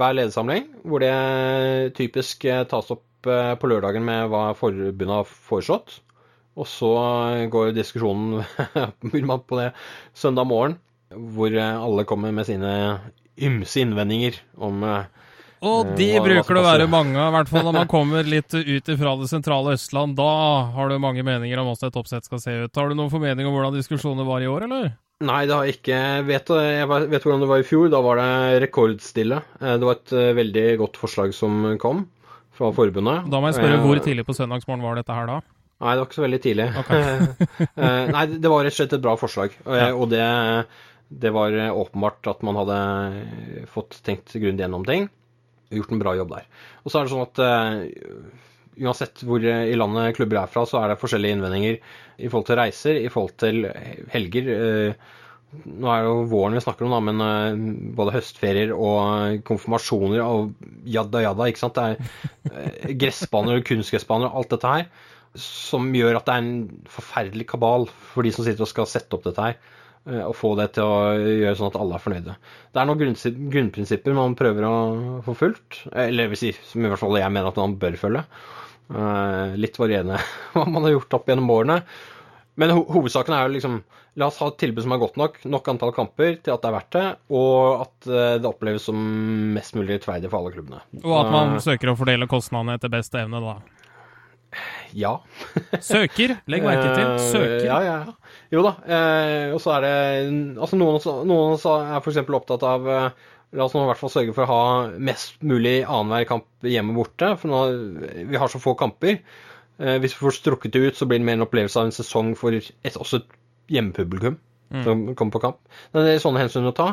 [0.00, 5.98] hver ledersamling, hvor det typisk tas opp på lørdagen med hva forbundet har foreslått.
[6.60, 6.92] Og så
[7.52, 8.44] går diskusjonen
[9.48, 9.70] på det
[10.12, 10.76] søndag morgen,
[11.10, 12.74] hvor alle kommer med sine
[13.40, 15.08] ymse innvendinger om eh,
[15.60, 18.24] og de hva, bruker det å være mange av, i hvert fall når man kommer
[18.24, 20.16] litt ut fra det sentrale Østland.
[20.16, 20.30] Da
[20.72, 22.80] har du mange meninger om hvordan et oppsett skal se ut.
[22.80, 24.94] Har du noen formening om hvordan diskusjonene var i år, eller?
[25.20, 26.00] Nei, det har jeg ikke.
[26.30, 27.90] Vet, jeg vet hvordan det var i fjor.
[27.92, 29.42] Da var det rekordstille.
[29.60, 32.06] Eh, det var et eh, veldig godt forslag som kom
[32.56, 33.28] fra forbundet.
[33.28, 35.40] Da må jeg spørre, hvor tidlig på søndagsmorgen var dette her da?
[35.80, 36.68] Nei, det var ikke så veldig tidlig.
[36.82, 37.26] Okay.
[37.80, 39.54] Eh, nei, det var rett og slett et bra forslag.
[39.64, 39.88] Og, ja.
[39.96, 40.24] og det,
[41.22, 42.76] det, var åpenbart at man hadde
[43.72, 45.08] fått tenkt grundig gjennom ting.
[45.70, 46.48] Og gjort en bra jobb der.
[46.84, 48.42] Og så er det sånn at uh,
[48.80, 52.60] uansett hvor i landet klubber er fra, så er det forskjellige innvendinger i forhold til
[52.60, 53.68] reiser, i forhold til
[54.12, 54.50] helger.
[54.50, 55.20] Uh,
[55.64, 60.52] nå er det jo våren vi snakker om, da, men både høstferier og konfirmasjoner og
[60.84, 61.80] jadda jadda, ikke sant.
[61.80, 65.08] Det er gressbaner og kunstgressbaner og alt dette her
[65.38, 69.14] som gjør at det er en forferdelig kabal for de som sitter og skal sette
[69.16, 69.58] opp dette her.
[70.08, 72.36] Eh, og få det til å gjøre sånn at alle er fornøyde.
[72.72, 73.16] Det er noen
[73.54, 74.74] grunnprinsipper man prøver å
[75.26, 75.82] få fulgt.
[75.92, 78.24] Eller vil si, som i hvert fall jeg mener at man bør følge.
[78.90, 80.18] Eh, litt varierende
[80.54, 81.80] hva man har gjort opp gjennom årene.
[82.60, 83.80] Men ho hovedsaken er jo liksom
[84.18, 86.66] La oss ha et tilbud som er godt nok, nok antall kamper til at det
[86.66, 87.04] er verdt det,
[87.38, 89.04] og at eh, det oppleves som
[89.54, 90.80] mest mulig rettferdig for alle klubbene.
[90.98, 93.54] Og at man søker å fordele kostnadene etter beste evne, da.
[94.96, 95.12] Ja.
[95.84, 97.04] Søker, legg merke til.
[97.06, 97.64] Eh, Søker.
[97.66, 98.38] Ja, ja, ja.
[98.50, 98.72] Jo da.
[98.86, 99.92] Eh, og så er det
[100.58, 102.18] Altså, noen, noen er f.eks.
[102.26, 103.28] opptatt av eh,
[103.58, 104.64] La oss nå i hvert fall sørge for å ha
[105.02, 107.32] mest mulig annenhver kamp hjemme borte.
[107.40, 107.62] For nå,
[108.30, 109.16] vi har så få kamper.
[109.80, 111.96] Eh, hvis vi får strukket det ut, så blir det mer en opplevelse av en
[111.96, 113.34] sesong for et, også et
[113.74, 114.38] hjemmepublikum
[114.70, 114.84] Mm.
[114.86, 115.56] som kommer på kamp.
[115.90, 116.84] Det er sånne hensyn å ta.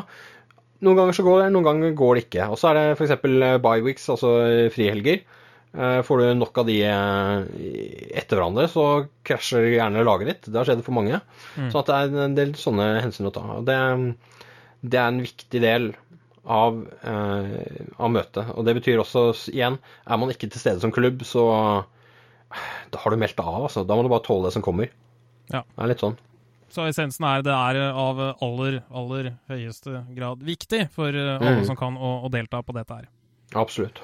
[0.82, 2.48] Noen ganger så går det, noen ganger går det ikke.
[2.50, 3.12] Og så er det f.eks.
[3.62, 4.32] bye weeks, altså
[4.74, 5.20] frihelger.
[5.78, 7.44] Eh, Får du nok av de eh,
[8.18, 8.84] etter hverandre, så
[9.28, 10.48] krasjer gjerne laget ditt.
[10.50, 11.20] Det har skjedd for mange.
[11.54, 11.68] Mm.
[11.70, 13.44] Så at det er en del sånne hensyn å ta.
[13.68, 13.76] Det,
[14.82, 15.90] det er en viktig del
[16.48, 18.50] av, eh, av møtet.
[18.56, 21.44] Og det betyr også, igjen, er man ikke til stede som klubb, så
[22.90, 23.60] da har du meldt av.
[23.68, 23.84] Altså.
[23.86, 24.90] Da må du bare tåle det som kommer.
[25.52, 25.62] Ja.
[25.62, 26.18] Det er litt sånn.
[26.74, 31.66] Så essensen er det er av aller, aller høyeste grad viktig for eh, alle Mm.
[31.70, 33.06] som kan å, å delta på dette her.
[33.56, 34.02] Absolutt.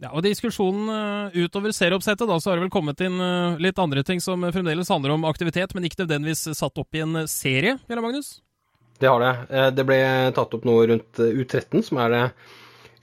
[0.00, 3.80] Ja, og Diskusjonen eh, utover serieoppsettet, da, så har det vel kommet inn eh, litt
[3.82, 7.74] andre ting som fremdeles handler om aktivitet, men ikke nødvendigvis satt opp i en serie,
[7.84, 8.38] Bjella Magnus?
[9.00, 9.34] Det har det.
[9.52, 10.00] Eh, Det ble
[10.36, 12.22] tatt opp noe rundt eh, U13, som er det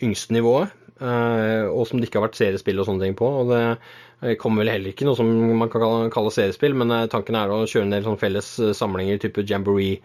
[0.10, 0.74] yngste nivået.
[0.98, 3.30] eh, Og som det ikke har vært seriespill og sånne ting på.
[3.44, 5.30] Og det eh, kommer vel heller ikke noe som
[5.62, 9.22] man kan kalle- seriespill, men eh, tanken er å kjøre en del felles eh, samlinger
[9.22, 10.02] type jamboree.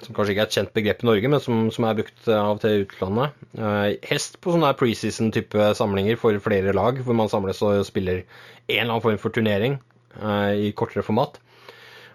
[0.00, 2.28] Eh, Som kanskje ikke er et kjent begrep i Norge, men som, som er brukt
[2.28, 3.36] eh, av og til i utlandet.
[3.58, 8.24] hest Helst på sånne preseason-type samlinger for flere lag, hvor man samles og spiller
[8.70, 9.78] en eller annen form for turnering
[10.20, 11.38] eh, i kortere format.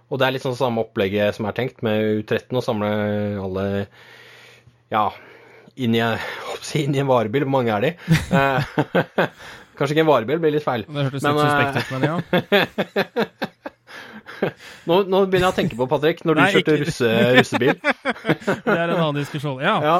[0.10, 2.90] Og det er litt sånn samme opplegget som er tenkt med U13, å samle
[3.42, 3.66] alle
[4.94, 5.10] ja,
[5.76, 6.04] inn i,
[6.84, 7.46] inn i en varebil.
[7.48, 7.94] Hvor mange er de?
[8.30, 9.30] Eh,
[9.76, 10.86] Kanskje ikke en varebil, blir litt feil.
[10.88, 13.52] Det hørtes litt eh, suspekt ut, men ja.
[14.89, 17.76] Nå, nå begynner jeg å tenke på, Patrick, når du Nei, kjørte russe, russebil.
[18.66, 19.60] Det er en annen diskusjon.
[19.64, 19.76] Ja.
[19.84, 19.98] Ja.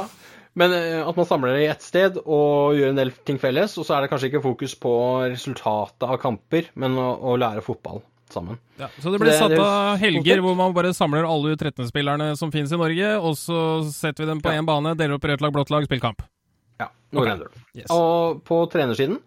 [0.56, 3.74] Men eh, at man samler det i ett sted og gjør en del ting felles,
[3.82, 4.92] og så er det kanskje ikke fokus på
[5.34, 8.00] resultatet av kamper, men å, å lære fotball
[8.32, 8.58] sammen.
[8.80, 12.52] Ja, så det blir det- satt av helger hvor man bare samler alle U13-spillerne som
[12.56, 13.60] finnes i Norge, og så
[13.92, 14.64] setter vi dem på Ja.
[14.66, 16.24] bane, deler opp rødt lag, blått lag, spillkamp.
[16.80, 17.44] Ja, noe Ok.
[17.76, 17.82] i.
[17.84, 17.92] Yes.
[17.94, 19.20] Og på trenersiden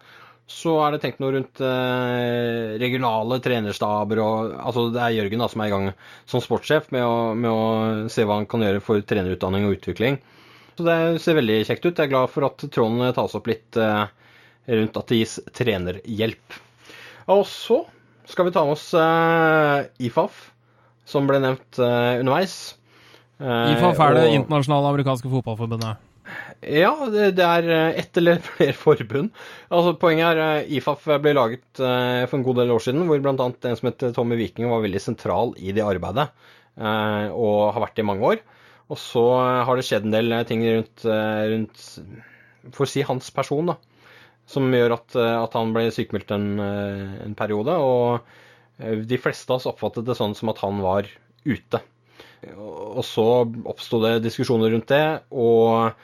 [0.49, 5.49] så er det tenkt noe rundt eh, regionale trenerstaber og Altså det er Jørgen da
[5.53, 5.88] som er i gang
[6.30, 10.16] som sportssjef med å, med å se hva han kan gjøre for trenerutdanning og utvikling.
[10.78, 11.92] Så det ser veldig kjekt ut.
[11.92, 14.09] Jeg er glad for at tråden tas opp litt eh,
[14.78, 16.59] rundt at det gis trenerhjelp.
[17.28, 17.82] Og så
[18.28, 20.42] skal vi ta med oss eh, IFAF,
[21.09, 22.57] som ble nevnt eh, underveis.
[23.36, 26.08] Eh, IFAF er det internasjonale amerikanske fotballforbundet.
[26.59, 29.31] Ja, det, er eh, ett eller flere forbund.
[29.71, 33.21] Altså, poenget er eh, IFAF ble laget eh, for en god del år siden, hvor
[33.23, 33.35] bl.a.
[33.39, 36.31] en som het Tommy Viking var veldig sentral i det arbeidet,
[36.79, 38.43] og har vært det i mange år.
[38.89, 39.23] Og så
[39.67, 41.81] har det skjedd en del ting rundt, rundt
[42.75, 43.75] for å si hans person, da,
[44.49, 47.75] som gjør at, at han ble sykemeldt en, en periode.
[47.75, 51.11] Og de fleste av oss oppfattet det sånn som at han var
[51.45, 51.83] ute.
[52.55, 55.05] Og så oppsto det diskusjoner rundt det,
[55.35, 55.99] og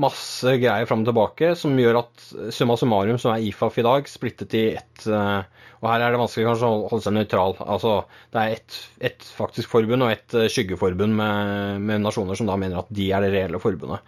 [0.00, 4.08] masse greier fram og tilbake som gjør at summa summarum, som er IFAF i dag,
[4.10, 7.56] splittet i ett eh, Og her er det vanskelig kanskje å holde seg nøytral.
[7.64, 7.98] Altså,
[8.32, 8.78] det er ett
[9.10, 13.10] et faktisk forbund og ett eh, skyggeforbund med, med nasjoner som da mener at de
[13.12, 14.04] er det reelle forbundet.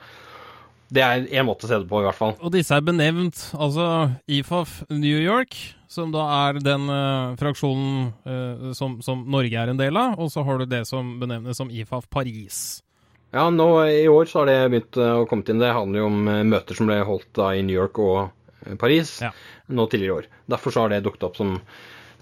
[0.89, 2.33] Det er én måte å se det på, i hvert fall.
[2.41, 5.57] Og disse er benevnt, altså IFAF New York,
[5.93, 10.33] som da er den uh, fraksjonen uh, som, som Norge er en del av, og
[10.33, 12.81] så har du det som benevnes som IFAF Paris.
[13.31, 15.61] Ja, nå I år så har det begynt eh, å komme inn.
[15.61, 18.19] Det handler jo om eh, møter som ble holdt da i New York og
[18.65, 19.33] eh, Paris Ja.
[19.69, 20.29] nå tidligere i år.
[20.49, 21.59] Derfor så har det dukket opp som,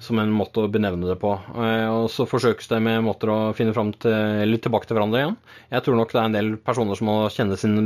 [0.02, 1.30] som en måte å benevne det på.
[1.54, 4.10] Og så forsøkes det med måter å finne fram til,
[4.42, 5.36] eller tilbake til hverandre igjen.
[5.70, 7.78] Jeg tror nok det er en del personer som må kjenne sin,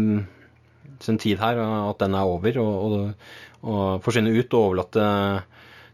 [1.04, 3.28] sin tid her, at den er over, og, og,
[3.68, 5.04] og forsvinne ut og overlate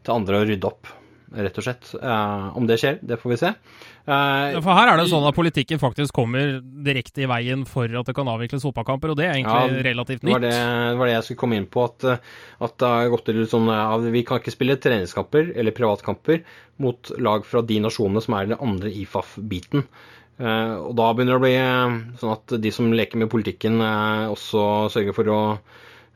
[0.07, 0.95] til andre å rydde opp,
[1.35, 1.89] rett og slett.
[1.99, 3.51] Eh, om det skjer, det får vi se.
[4.07, 8.07] Eh, for her er det sånn at politikken faktisk kommer direkte i veien for at
[8.07, 10.41] det kan avvikles fotballkamper, og det er egentlig Ja, relativt nytt.
[10.45, 11.85] det, det var det jeg skulle komme inn på.
[11.89, 12.19] At, eh,
[12.69, 16.45] at det har gått litt sånn ja, Vi kan ikke spille treningskamper eller privatkamper
[16.79, 19.87] mot lag fra de nasjonene som er den andre IFAF-biten.
[20.37, 25.17] Og da begynner det å bli sånn at de som leker med politikken, også sørger
[25.17, 25.39] for å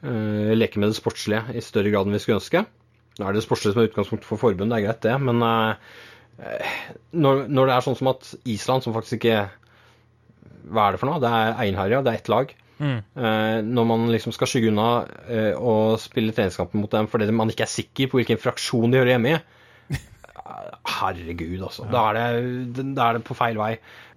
[0.04, 2.66] leke med det sportslige i større grad enn vi skulle ønske.
[3.20, 5.90] Nå er det sportslig som er utgangspunkt for forbund, det er greit det, men eh,
[6.40, 6.78] eh,
[7.12, 9.42] når, når det er sånn som at Island, som faktisk ikke
[10.70, 11.20] Hva er det for noe?
[11.20, 12.52] Det er einherja, det er ett lag.
[12.80, 12.96] Mm.
[12.96, 14.88] Eh, når man liksom skal skygge unna
[15.60, 19.14] og spille treningskampen mot dem fordi man ikke er sikker på hvilken fraksjon de hører
[19.16, 19.40] hjemme i.
[20.96, 21.88] Herregud, altså.
[21.92, 22.40] Da er,
[22.72, 23.74] det, da er det på feil vei.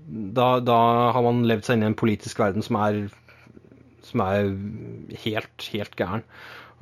[0.08, 0.80] Da, da
[1.16, 3.02] har man levd seg inn i en politisk verden som er,
[4.08, 4.54] som er
[5.26, 6.24] helt, helt gæren.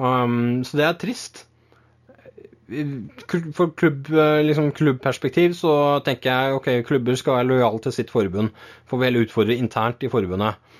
[0.01, 1.45] Um, så det er trist.
[2.71, 4.09] For klubb,
[4.47, 5.73] liksom klubbperspektiv så
[6.05, 8.53] tenker jeg ok, klubber skal være lojale til sitt forbund.
[8.87, 10.77] Får vi heller utfordre internt i forbundet.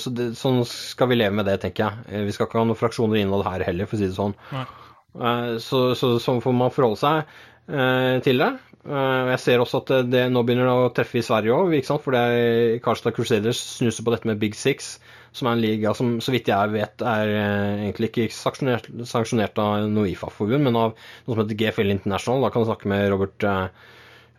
[0.00, 2.24] Så det, Sånn skal vi leve med det, tenker jeg.
[2.28, 4.36] Vi skal ikke ha noen fraksjoner innad her heller, for å si det sånn.
[5.60, 7.34] Så, så sånn får man forholde seg
[7.70, 8.50] til det.
[8.90, 13.14] Jeg ser også at det nå begynner å treffe i Sverige òg, for det Karlstad
[13.14, 14.96] Crusaders snuser på dette med Big Six
[15.36, 19.58] som er en liga som så vidt jeg vet er eh, egentlig ikke sanksjonert, sanksjonert
[19.62, 22.42] av noe IFA-forbund, men av noe som heter GFL International.
[22.44, 23.90] Da kan du snakke med Robert eh,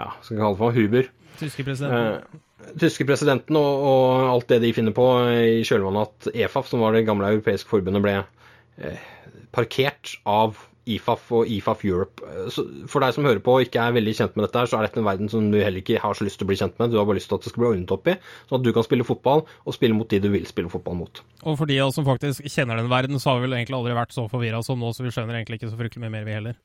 [0.02, 1.12] ja, skal vi kalle det for Huber.
[1.40, 2.42] Tyske presidenten.
[2.68, 6.84] Eh, tyske presidenten og, og, alt det de finner på i kjølvannet at EFAF, som
[6.84, 9.08] var det gamle europeiske forbundet, ble eh,
[9.56, 10.60] parkert av
[10.90, 12.26] IFAF og IFAF Europe.
[12.54, 14.80] Så for deg som hører på og ikke er veldig kjent med dette, her, så
[14.80, 16.78] er dette en verden som du heller ikke har så lyst til å bli kjent
[16.82, 16.90] med.
[16.94, 18.18] Du har bare lyst til at det skal bli ordnet opp i,
[18.50, 21.24] sånn at du kan spille fotball og spille mot de du vil spille fotball mot.
[21.46, 23.78] Og for de av oss som faktisk kjenner den verden, så har vi vel egentlig
[23.78, 26.26] aldri vært så forvirra som nå, så vi skjønner egentlig ikke så fryktelig mye mer,
[26.26, 26.58] vi heller.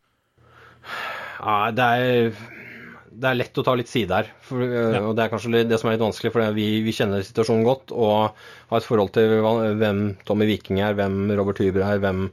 [1.43, 2.39] Ja, det er
[3.17, 4.31] det er lett å ta litt side her.
[4.45, 5.01] For, ja.
[5.01, 7.95] og Det er kanskje det som er litt vanskelig, for vi, vi, kjenner situasjonen godt
[7.97, 8.37] og
[8.71, 9.39] har et forhold til
[9.81, 12.27] hvem Tommy Viking er, hvem Robert Hyber er, hvem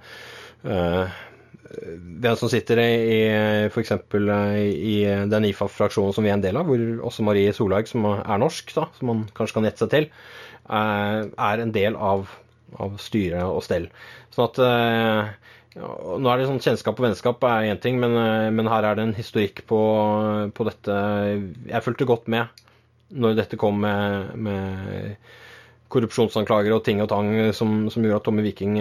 [0.68, 1.22] uh,
[1.74, 3.20] hvem som sitter i
[3.74, 3.94] f.eks.
[3.94, 4.98] i
[5.32, 8.74] den IFA-fraksjonen som vi er en del av, hvor også Marie Solhaug, som er norsk,
[8.76, 10.10] da, som man kanskje kan gjette seg til,
[10.70, 11.20] eh,
[11.50, 12.28] er en del av,
[12.78, 13.90] av styret og stell.
[14.34, 15.42] Sånn at
[15.74, 19.00] Nå er det sånn kjennskap og vennskap er én ting, men, eh, men, her er
[19.00, 19.80] det en historikk på,
[20.54, 20.98] på, dette
[21.66, 22.62] Jeg fulgte godt med
[23.10, 25.18] når dette kom med, med
[25.94, 28.78] korrupsjonsanklager og ting og tang som, som gjorde at Tommy Viking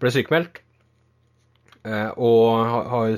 [0.00, 0.60] ble sykemeldt.
[1.86, 3.12] Eh, og har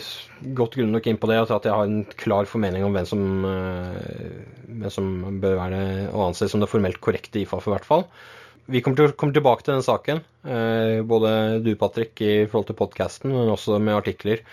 [0.57, 3.23] gått grundig nok inn på det at jeg har en klar formening om hvem som,
[3.49, 5.13] eh, hvem som
[5.43, 5.79] bør være
[6.13, 8.05] å anse som det formelt korrekte IFAF, i hvert fall.
[8.69, 12.77] Vi kommer, til, kommer tilbake til den saken, eh, både du, Patrick, i forhold til
[12.77, 14.45] podkasten, men også med artikler,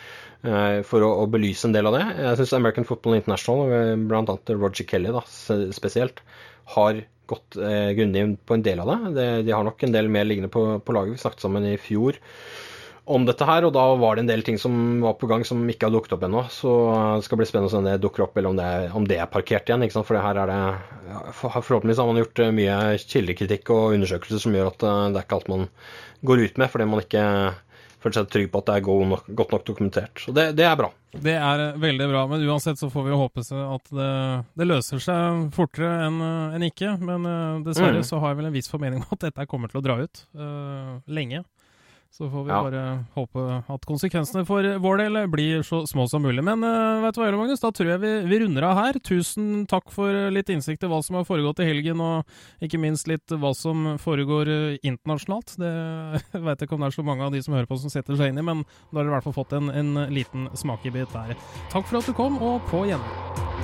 [0.86, 2.04] for å, å, belyse en del av det.
[2.22, 4.36] Jeg syns American Football International, bl.a.
[4.54, 6.22] Roger Kelly da, spesielt,
[6.76, 9.14] har gått eh, grundig på en del av det.
[9.16, 9.28] det.
[9.48, 11.16] De har nok en del mer liggende på, på laget.
[11.16, 12.20] Vi snakket sammen i fjor
[13.06, 15.62] om dette her, og da var det en del ting som var på gang som
[15.70, 16.42] ikke har dukket opp ennå.
[16.50, 16.72] Så
[17.20, 19.20] det skal bli spennende å se om det dukker opp, eller om det, om det
[19.22, 19.86] er parkert igjen.
[19.86, 20.08] ikke sant?
[20.10, 20.62] For her er det
[21.38, 25.28] Forhåpentligvis har man gjort eh, mye kildekritikk og undersøkelser som gjør at eh, det er
[25.28, 25.68] ikke alt man
[26.26, 27.26] går ut med fordi man ikke
[28.02, 30.22] føler seg trygg på at det er godt nok, godt nok dokumentert.
[30.22, 30.90] Så det, det, er bra.
[31.14, 34.12] Det er eh, veldig bra, men uansett så får vi håpe at det,
[34.58, 36.96] det løser seg fortere enn en ikke.
[37.06, 37.30] Men
[37.68, 38.08] dessverre mm.
[38.10, 40.26] så har jeg vel en viss formening om at dette kommer til å dra ut
[40.42, 41.46] uh, lenge.
[42.16, 42.62] Så får vi ja.
[42.64, 43.42] bare håpe
[43.76, 46.46] at konsekvensene for vår del blir så små som mulig.
[46.48, 49.00] Men uh, vet du hva, Magnus, da tror jeg vi, vi, runder av her.
[49.04, 53.12] Tusen takk for litt innsikt i hva som har foregått i helgen, og ikke minst
[53.12, 55.58] litt hva som foregår uh, internasjonalt.
[55.60, 55.74] Det
[56.38, 58.16] jeg vet ikke om det er så mange av de som hører på som setter
[58.16, 61.12] seg inn i, men da har dere i hvert fall fått en, en liten smakebit
[61.12, 61.36] der.
[61.76, 63.55] Takk for at du kom, og på gjennom.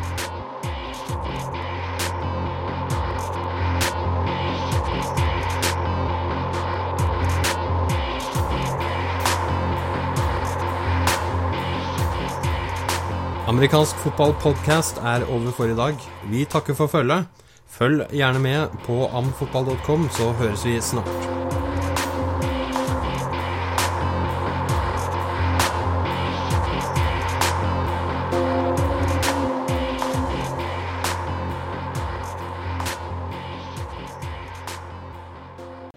[13.51, 15.97] Amerikansk fotballpodkast er over for i dag.
[16.31, 17.25] Vi takker for følget.
[17.67, 21.07] Følg gjerne med på amfotball.com, så høres vi snart.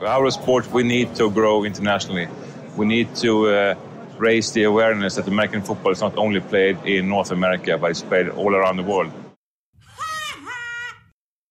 [0.03, 2.27] Our sport, we need to grow internationally.
[2.77, 7.09] We need to uh raise the awareness that American football is not only played in
[7.09, 9.13] North America, but it's played all around the world.